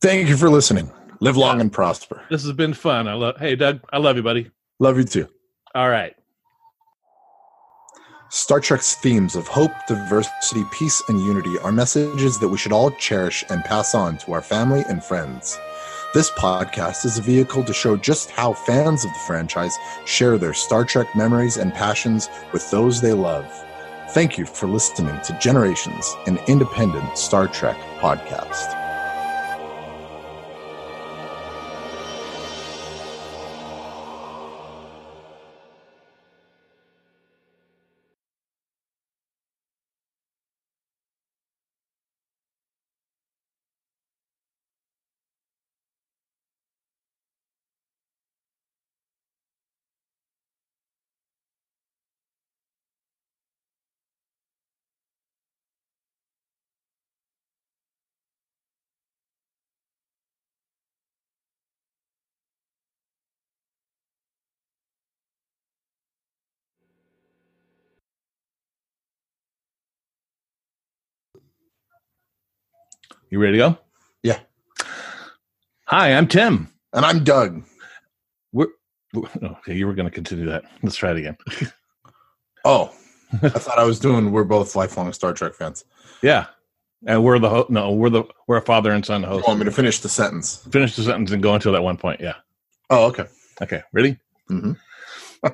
[0.00, 0.90] Thank you for listening.
[1.20, 2.22] Live long and prosper.
[2.30, 3.08] This has been fun.
[3.08, 3.38] I love.
[3.38, 4.50] Hey, Doug, I love you, buddy.
[4.78, 5.28] Love you too.
[5.74, 6.14] All right.
[8.30, 12.90] Star Trek's themes of hope, diversity, peace, and unity are messages that we should all
[12.92, 15.58] cherish and pass on to our family and friends.
[16.14, 20.54] This podcast is a vehicle to show just how fans of the franchise share their
[20.54, 23.46] Star Trek memories and passions with those they love.
[24.10, 28.83] Thank you for listening to Generations, an independent Star Trek podcast.
[73.34, 73.78] You ready to go?
[74.22, 74.38] Yeah.
[75.86, 76.68] Hi, I'm Tim.
[76.92, 77.64] And I'm Doug.
[78.52, 78.68] We're,
[79.16, 80.62] okay, you were going to continue that.
[80.84, 81.36] Let's try it again.
[82.64, 82.94] Oh,
[83.42, 84.30] I thought I was doing.
[84.30, 85.84] We're both lifelong Star Trek fans.
[86.22, 86.46] yeah,
[87.08, 89.48] and we're the ho- no, we're the we're a father and son You host.
[89.48, 90.64] want me to finish the sentence?
[90.70, 92.20] Finish the sentence and go until that one point.
[92.20, 92.34] Yeah.
[92.88, 93.24] Oh, okay.
[93.60, 93.82] Okay.
[93.92, 94.16] Ready?
[94.48, 94.72] hmm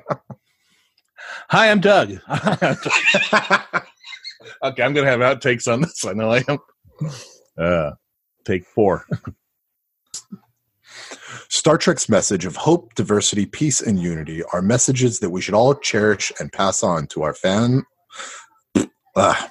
[1.49, 2.11] Hi, I'm Doug.
[2.29, 2.67] okay,
[4.83, 6.05] I'm gonna have outtakes on this.
[6.05, 6.59] I know I am.
[7.57, 7.91] Uh,
[8.45, 9.05] take four.
[11.49, 15.75] Star Trek's message of hope, diversity, peace, and unity are messages that we should all
[15.75, 17.83] cherish and pass on to our fan.
[19.15, 19.49] Ah,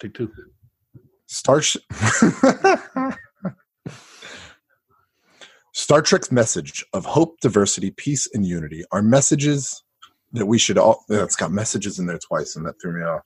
[0.00, 0.30] Take two.
[1.26, 1.62] Star
[5.74, 9.82] Star Trek's message of hope, diversity, peace, and unity are messages
[10.32, 11.04] that we should all.
[11.08, 13.22] yeah, It's got messages in there twice, and that threw me off.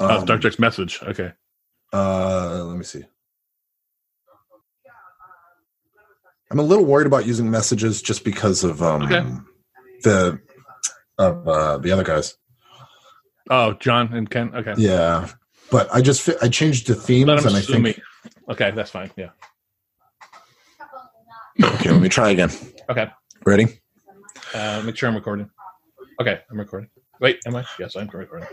[0.00, 1.00] Oh, Um, Star Trek's message.
[1.02, 1.32] Okay.
[1.92, 3.04] Uh, let me see.
[6.50, 9.24] I'm a little worried about using messages just because of um Okay.
[10.02, 10.40] the
[11.18, 12.36] of uh, the other guys.
[13.50, 14.54] Oh, John and Ken.
[14.54, 14.74] Okay.
[14.76, 15.28] Yeah,
[15.70, 17.94] but I just I changed the themes, and I think me.
[18.50, 19.10] Okay, that's fine.
[19.16, 19.30] Yeah.
[21.62, 21.90] okay.
[21.90, 22.50] Let me try again.
[22.88, 23.08] Okay.
[23.44, 23.80] Ready?
[24.54, 25.50] Uh, make sure I'm recording.
[26.20, 26.88] Okay, I'm recording.
[27.20, 27.64] Wait, am I?
[27.78, 28.48] Yes, I'm recording.